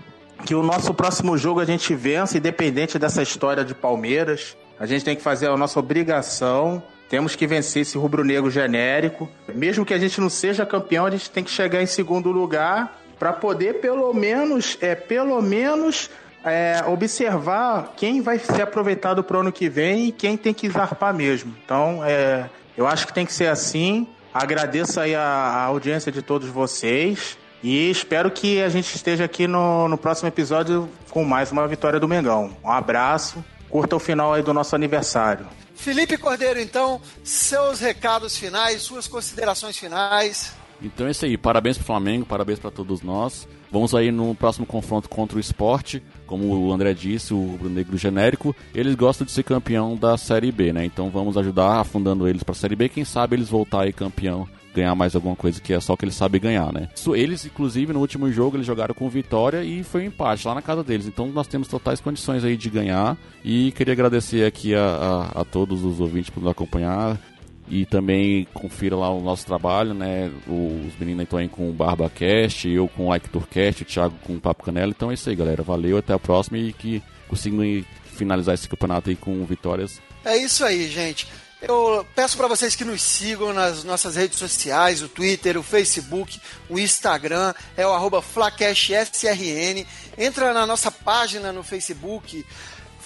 que 0.45 0.55
o 0.55 0.62
nosso 0.62 0.95
próximo 0.95 1.37
jogo 1.37 1.61
a 1.61 1.64
gente 1.64 1.95
vença, 1.95 2.38
independente 2.38 2.99
dessa 2.99 3.23
história 3.23 3.64
de 3.64 3.75
Palmeiras. 3.75 4.57
A 4.79 4.87
gente 4.87 5.05
tem 5.05 5.17
que 5.17 5.23
fazer 5.23 5.49
a 5.49 5.57
nossa 5.57 5.79
obrigação. 5.79 6.83
Temos 7.09 7.35
que 7.35 7.47
vencer 7.47 7.83
esse 7.83 7.99
rubro-negro 7.99 8.50
genérico. 8.50 9.29
Mesmo 9.52 9.85
que 9.85 9.93
a 9.93 9.99
gente 9.99 10.21
não 10.21 10.31
seja 10.31 10.64
campeão, 10.64 11.07
a 11.07 11.11
gente 11.11 11.31
tem 11.31 11.45
que 11.45 11.50
chegar 11.50 11.83
em 11.83 11.87
segundo 11.87 12.31
lugar 12.31 12.99
para 13.19 13.33
poder 13.33 13.81
pelo 13.81 14.12
menos, 14.14 14.79
é, 14.81 14.95
pelo 14.95 15.43
menos 15.43 16.09
é, 16.44 16.82
observar 16.87 17.94
quem 17.97 18.20
vai 18.20 18.38
ser 18.38 18.62
aproveitado 18.62 19.23
para 19.23 19.37
o 19.37 19.40
ano 19.40 19.52
que 19.52 19.68
vem 19.68 20.09
e 20.09 20.12
quem 20.12 20.37
tem 20.37 20.54
que 20.54 20.68
zarpar 20.68 21.14
mesmo. 21.14 21.54
Então, 21.64 22.02
é, 22.04 22.49
eu 22.76 22.87
acho 22.87 23.06
que 23.06 23.12
tem 23.12 23.26
que 23.26 23.32
ser 23.32 23.49
assim. 23.49 24.06
Agradeço 24.32 25.00
aí 25.00 25.14
a, 25.14 25.23
a 25.23 25.64
audiência 25.64 26.11
de 26.11 26.23
todos 26.23 26.49
vocês. 26.49 27.37
E 27.62 27.90
espero 27.90 28.30
que 28.30 28.62
a 28.62 28.68
gente 28.70 28.94
esteja 28.94 29.25
aqui 29.25 29.47
no, 29.47 29.87
no 29.87 29.99
próximo 29.99 30.28
episódio 30.28 30.88
com 31.11 31.25
mais 31.25 31.52
uma 31.52 31.68
vitória 31.68 32.00
do 32.00 32.09
Mengão. 32.09 32.56
Um 32.64 32.70
abraço, 32.70 33.44
curta 33.68 33.97
o 33.97 33.99
final 33.99 34.32
aí 34.32 34.42
do 34.42 34.54
nosso 34.54 34.75
aniversário. 34.75 35.47
Felipe 35.75 36.16
Cordeiro, 36.16 36.61
então, 36.61 37.00
seus 37.23 37.80
recados 37.80 38.37
finais, 38.37 38.82
suas 38.82 39.06
considerações 39.06 39.76
finais. 39.76 40.54
Então 40.80 41.06
é 41.06 41.11
isso 41.11 41.25
aí, 41.25 41.37
parabéns 41.37 41.76
pro 41.76 41.87
Flamengo, 41.87 42.25
parabéns 42.25 42.59
para 42.59 42.70
todos 42.70 43.02
nós. 43.02 43.47
Vamos 43.70 43.94
aí 43.94 44.10
no 44.10 44.34
próximo 44.34 44.66
confronto 44.66 45.08
contra 45.08 45.36
o 45.36 45.40
esporte, 45.40 46.02
como 46.26 46.46
o 46.46 46.72
André 46.72 46.92
disse, 46.92 47.32
o 47.32 47.52
Rubro 47.52 47.68
Negro 47.68 47.96
genérico, 47.96 48.54
eles 48.74 48.94
gostam 48.94 49.24
de 49.24 49.32
ser 49.32 49.42
campeão 49.42 49.96
da 49.96 50.16
Série 50.16 50.50
B, 50.50 50.72
né? 50.72 50.84
Então 50.84 51.10
vamos 51.10 51.36
ajudar 51.36 51.80
afundando 51.80 52.28
eles 52.28 52.42
para 52.42 52.52
a 52.52 52.56
Série 52.56 52.76
B, 52.76 52.88
quem 52.88 53.04
sabe 53.04 53.36
eles 53.36 53.48
voltar 53.48 53.82
aí 53.82 53.92
campeão 53.92 54.48
ganhar 54.74 54.94
mais 54.94 55.14
alguma 55.14 55.36
coisa 55.36 55.60
que 55.60 55.72
é 55.72 55.80
só 55.80 55.96
que 55.96 56.04
eles 56.04 56.14
sabem 56.14 56.40
ganhar, 56.40 56.72
né? 56.72 56.88
Eles, 57.14 57.44
inclusive, 57.44 57.92
no 57.92 58.00
último 58.00 58.30
jogo, 58.30 58.56
eles 58.56 58.66
jogaram 58.66 58.94
com 58.94 59.08
vitória 59.08 59.62
e 59.62 59.82
foi 59.82 60.02
um 60.02 60.06
empate 60.06 60.46
lá 60.46 60.54
na 60.54 60.62
casa 60.62 60.82
deles. 60.82 61.06
Então 61.06 61.26
nós 61.28 61.46
temos 61.46 61.68
totais 61.68 62.00
condições 62.00 62.44
aí 62.44 62.56
de 62.56 62.70
ganhar. 62.70 63.16
E 63.44 63.72
queria 63.72 63.92
agradecer 63.92 64.46
aqui 64.46 64.74
a, 64.74 64.84
a, 65.34 65.40
a 65.40 65.44
todos 65.44 65.84
os 65.84 66.00
ouvintes 66.00 66.30
por 66.30 66.40
nos 66.40 66.50
acompanhar. 66.50 67.18
E 67.70 67.86
também 67.86 68.48
confira 68.52 68.96
lá 68.96 69.08
o 69.10 69.20
nosso 69.20 69.46
trabalho, 69.46 69.94
né? 69.94 70.28
Os 70.44 70.98
meninos 70.98 71.22
estão 71.22 71.38
aí 71.38 71.48
com 71.48 71.70
o 71.70 71.72
BarbaCast, 71.72 72.68
eu 72.68 72.88
com 72.88 73.06
o 73.06 73.08
Like 73.10 73.28
Tourcast, 73.28 73.82
o 73.82 73.86
Thiago 73.86 74.16
com 74.24 74.34
o 74.34 74.40
Papo 74.40 74.64
Canela. 74.64 74.90
Então 74.90 75.08
é 75.08 75.14
isso 75.14 75.30
aí, 75.30 75.36
galera. 75.36 75.62
Valeu, 75.62 75.96
até 75.96 76.12
a 76.12 76.18
próxima 76.18 76.58
e 76.58 76.72
que 76.72 77.00
consigam 77.28 77.60
finalizar 78.04 78.56
esse 78.56 78.68
campeonato 78.68 79.08
aí 79.08 79.14
com 79.14 79.44
vitórias. 79.44 80.00
É 80.24 80.36
isso 80.36 80.64
aí, 80.64 80.88
gente. 80.88 81.28
Eu 81.62 82.06
peço 82.14 82.36
para 82.36 82.48
vocês 82.48 82.74
que 82.74 82.84
nos 82.84 83.02
sigam 83.02 83.52
nas 83.52 83.84
nossas 83.84 84.16
redes 84.16 84.38
sociais, 84.38 85.02
o 85.02 85.08
Twitter, 85.08 85.58
o 85.58 85.62
Facebook, 85.62 86.40
o 86.70 86.78
Instagram, 86.78 87.52
é 87.76 87.86
o 87.86 87.92
arroba 87.92 88.22
FlacashSRN. 88.22 89.86
Entra 90.16 90.54
na 90.54 90.66
nossa 90.66 90.90
página 90.90 91.52
no 91.52 91.62
Facebook, 91.62 92.44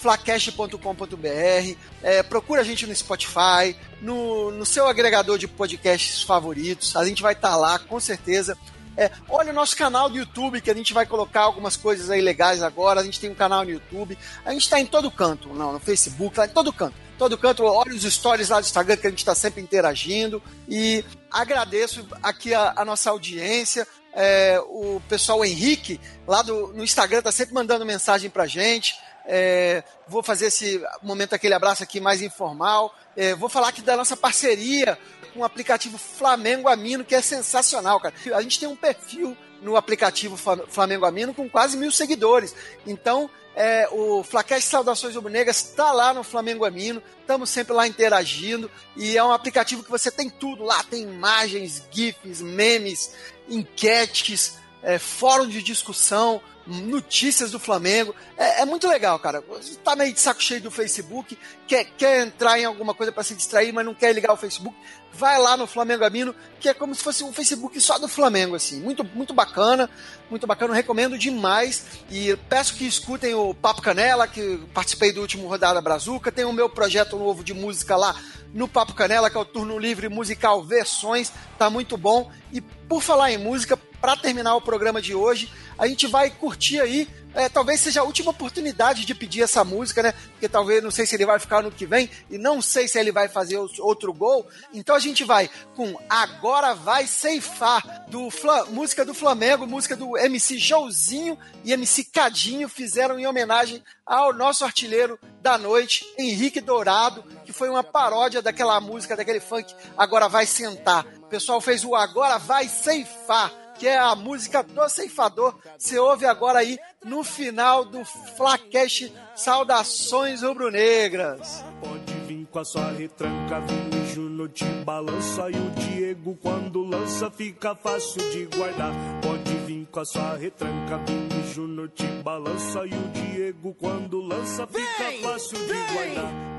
flacast.com.br, 0.05 1.75
é, 2.03 2.21
procura 2.21 2.61
a 2.61 2.63
gente 2.63 2.85
no 2.85 2.95
Spotify, 2.95 3.75
no, 3.99 4.51
no 4.51 4.63
seu 4.63 4.87
agregador 4.87 5.39
de 5.39 5.47
podcasts 5.47 6.21
favoritos, 6.21 6.95
a 6.95 7.03
gente 7.03 7.23
vai 7.23 7.33
estar 7.33 7.49
tá 7.49 7.55
lá 7.55 7.79
com 7.79 7.99
certeza. 7.99 8.55
É, 8.95 9.09
olha 9.27 9.51
o 9.51 9.55
nosso 9.55 9.75
canal 9.75 10.07
do 10.07 10.17
YouTube, 10.17 10.61
que 10.61 10.69
a 10.69 10.75
gente 10.75 10.93
vai 10.93 11.07
colocar 11.07 11.41
algumas 11.41 11.75
coisas 11.75 12.09
aí 12.11 12.21
legais 12.21 12.61
agora. 12.61 13.01
A 13.01 13.03
gente 13.03 13.19
tem 13.19 13.29
um 13.29 13.35
canal 13.35 13.65
no 13.65 13.71
YouTube. 13.71 14.17
A 14.45 14.51
gente 14.51 14.61
está 14.61 14.79
em 14.79 14.85
todo 14.85 15.11
canto, 15.11 15.49
não, 15.49 15.73
no 15.73 15.79
Facebook, 15.79 16.35
tá 16.35 16.45
em 16.45 16.49
todo 16.49 16.71
canto 16.71 17.05
todo 17.17 17.37
canto, 17.37 17.63
olha 17.63 17.93
os 17.93 18.03
stories 18.03 18.49
lá 18.49 18.59
do 18.59 18.65
Instagram 18.65 18.97
que 18.97 19.07
a 19.07 19.09
gente 19.09 19.19
está 19.19 19.33
sempre 19.33 19.61
interagindo. 19.61 20.43
E 20.67 21.03
agradeço 21.31 22.05
aqui 22.21 22.53
a, 22.53 22.73
a 22.75 22.85
nossa 22.85 23.09
audiência. 23.09 23.87
É, 24.13 24.59
o 24.67 25.01
pessoal 25.09 25.43
Henrique, 25.43 25.99
lá 26.27 26.41
do, 26.41 26.73
no 26.73 26.83
Instagram, 26.83 27.19
está 27.19 27.31
sempre 27.31 27.53
mandando 27.53 27.85
mensagem 27.85 28.29
para 28.29 28.45
gente. 28.45 28.95
É, 29.27 29.83
vou 30.07 30.21
fazer 30.21 30.47
esse 30.47 30.83
momento, 31.01 31.33
aquele 31.33 31.53
abraço 31.53 31.83
aqui 31.83 31.99
mais 31.99 32.21
informal. 32.21 32.93
É, 33.15 33.33
vou 33.33 33.49
falar 33.49 33.69
aqui 33.69 33.81
da 33.81 33.97
nossa 33.97 34.15
parceria 34.15 34.97
com 35.33 35.39
o 35.39 35.43
aplicativo 35.43 35.97
Flamengo 35.97 36.67
Amino, 36.67 37.03
que 37.03 37.15
é 37.15 37.21
sensacional, 37.21 37.99
cara. 37.99 38.13
A 38.33 38.41
gente 38.41 38.59
tem 38.59 38.69
um 38.69 38.75
perfil 38.75 39.35
no 39.61 39.75
aplicativo 39.75 40.37
Flamengo 40.67 41.05
Amino 41.05 41.33
com 41.33 41.49
quase 41.49 41.75
mil 41.75 41.91
seguidores. 41.91 42.55
Então, 42.85 43.29
é, 43.55 43.87
o 43.91 44.21
Flacast 44.23 44.69
Saudações 44.69 45.15
Rubro-Negras 45.15 45.57
está 45.57 45.91
lá 45.91 46.13
no 46.13 46.23
Flamengo 46.23 46.65
Amino, 46.65 47.01
estamos 47.21 47.49
sempre 47.49 47.73
lá 47.73 47.87
interagindo 47.87 48.69
e 48.97 49.17
é 49.17 49.23
um 49.23 49.31
aplicativo 49.31 49.81
que 49.81 49.89
você 49.89 50.11
tem 50.11 50.29
tudo 50.29 50.63
lá, 50.63 50.83
tem 50.83 51.03
imagens, 51.03 51.83
GIFs, 51.89 52.41
memes, 52.41 53.13
enquetes, 53.47 54.57
é, 54.85 54.99
fórum 54.99 55.47
de 55.47 55.63
discussão, 55.63 56.39
notícias 56.65 57.51
do 57.51 57.59
Flamengo. 57.59 58.15
É, 58.37 58.61
é, 58.61 58.65
muito 58.65 58.87
legal, 58.87 59.17
cara. 59.19 59.43
Você 59.49 59.75
tá 59.83 59.95
meio 59.95 60.13
de 60.13 60.19
saco 60.19 60.41
cheio 60.41 60.61
do 60.61 60.71
Facebook, 60.71 61.37
quer, 61.67 61.85
quer 61.97 62.25
entrar 62.25 62.59
em 62.59 62.65
alguma 62.65 62.93
coisa 62.93 63.11
para 63.11 63.23
se 63.23 63.35
distrair, 63.35 63.73
mas 63.73 63.85
não 63.85 63.95
quer 63.95 64.13
ligar 64.13 64.31
o 64.31 64.37
Facebook 64.37 64.75
vai 65.15 65.39
lá 65.39 65.55
no 65.55 65.65
Flamengo 65.65 66.03
Amino, 66.03 66.35
que 66.59 66.67
é 66.67 66.73
como 66.73 66.93
se 66.93 67.01
fosse 67.01 67.23
um 67.23 67.31
Facebook 67.31 67.79
só 67.79 67.97
do 67.97 68.07
Flamengo, 68.07 68.55
assim. 68.55 68.81
Muito, 68.81 69.03
muito 69.03 69.33
bacana, 69.33 69.89
muito 70.29 70.45
bacana, 70.45 70.73
recomendo 70.73 71.17
demais. 71.17 71.85
E 72.11 72.35
peço 72.49 72.75
que 72.75 72.85
escutem 72.85 73.33
o 73.33 73.53
Papo 73.53 73.81
Canela, 73.81 74.27
que 74.27 74.57
participei 74.73 75.13
do 75.13 75.21
último 75.21 75.47
Rodada 75.47 75.81
Brazuca. 75.81 76.31
Tem 76.31 76.45
o 76.45 76.53
meu 76.53 76.69
projeto 76.69 77.17
novo 77.17 77.43
de 77.43 77.53
música 77.53 77.95
lá 77.95 78.15
no 78.53 78.67
Papo 78.67 78.93
Canela, 78.93 79.29
que 79.29 79.37
é 79.37 79.39
o 79.39 79.45
Turno 79.45 79.79
Livre 79.79 80.09
Musical 80.09 80.63
Versões. 80.63 81.31
Tá 81.57 81.69
muito 81.69 81.97
bom. 81.97 82.29
E 82.51 82.59
por 82.59 83.01
falar 83.01 83.31
em 83.31 83.37
música, 83.37 83.79
para 84.05 84.15
terminar 84.15 84.55
o 84.55 84.61
programa 84.61 85.01
de 85.01 85.15
hoje, 85.15 85.51
a 85.79 85.87
gente 85.87 86.05
vai 86.05 86.29
curtir 86.29 86.79
aí 86.79 87.07
é, 87.35 87.49
talvez 87.49 87.81
seja 87.81 87.99
a 87.99 88.03
última 88.03 88.31
oportunidade 88.31 89.05
de 89.05 89.13
pedir 89.13 89.41
essa 89.41 89.61
música, 89.63 90.01
né? 90.01 90.13
Porque 90.31 90.47
talvez, 90.47 90.81
não 90.81 90.89
sei 90.89 91.05
se 91.05 91.15
ele 91.15 91.25
vai 91.25 91.37
ficar 91.37 91.61
no 91.61 91.69
que 91.69 91.85
vem 91.85 92.09
e 92.29 92.37
não 92.37 92.61
sei 92.61 92.87
se 92.87 92.97
ele 92.97 93.11
vai 93.11 93.27
fazer 93.27 93.57
outro 93.57 94.13
gol. 94.13 94.47
Então 94.73 94.95
a 94.95 94.99
gente 94.99 95.25
vai 95.25 95.49
com 95.75 95.99
Agora 96.09 96.73
Vai 96.73 97.05
Ceifar, 97.05 98.05
do 98.07 98.29
música 98.69 99.03
do 99.03 99.13
Flamengo, 99.13 99.67
música 99.67 99.97
do 99.97 100.17
MC 100.17 100.57
Jouzinho 100.57 101.37
e 101.65 101.73
MC 101.73 102.05
Cadinho, 102.05 102.69
fizeram 102.69 103.19
em 103.19 103.27
homenagem 103.27 103.83
ao 104.05 104.33
nosso 104.33 104.63
artilheiro 104.63 105.19
da 105.41 105.57
noite, 105.57 106.05
Henrique 106.17 106.61
Dourado, 106.61 107.21
que 107.43 107.51
foi 107.51 107.69
uma 107.69 107.83
paródia 107.83 108.41
daquela 108.41 108.79
música, 108.79 109.17
daquele 109.17 109.41
funk 109.41 109.75
Agora 109.97 110.29
Vai 110.29 110.45
Sentar. 110.45 111.05
O 111.17 111.27
pessoal 111.27 111.59
fez 111.59 111.83
o 111.83 111.95
Agora 111.95 112.37
Vai 112.37 112.69
Ceifar 112.69 113.64
que 113.77 113.87
é 113.87 113.97
a 113.97 114.15
música 114.15 114.63
do 114.63 114.89
Ceifador. 114.89 115.55
Você 115.77 115.97
ouve 115.99 116.25
agora 116.25 116.59
aí 116.59 116.77
no 117.03 117.23
final 117.23 117.85
do 117.85 118.03
Flacash 118.05 119.11
Saudações 119.35 120.41
Rubro-Negras. 120.41 121.63
Pode 121.81 122.13
vir 122.27 122.45
com 122.51 122.59
a 122.59 122.65
sua 122.65 122.91
retranca, 122.91 123.59
Vini 123.61 124.13
Júnior 124.13 124.49
te 124.49 124.65
balança 124.85 125.49
e 125.49 125.55
o 125.55 125.69
Diego 125.71 126.37
quando 126.41 126.83
lança 126.83 127.29
fica 127.29 127.75
fácil 127.75 128.29
de 128.31 128.45
guardar. 128.57 128.93
Pode 129.21 129.55
vir 129.65 129.85
com 129.91 129.99
a 129.99 130.05
sua 130.05 130.35
retranca, 130.37 130.97
Vini 131.05 131.53
Júnior 131.53 131.89
te 131.89 132.07
balança 132.23 132.85
e 132.85 132.93
o 132.93 133.09
Diego 133.09 133.73
quando 133.73 134.21
lança 134.21 134.65
fica 134.67 135.03
vem, 135.09 135.21
fácil 135.21 135.57
vem. 135.59 135.67
de 135.67 135.93
guardar. 135.93 136.54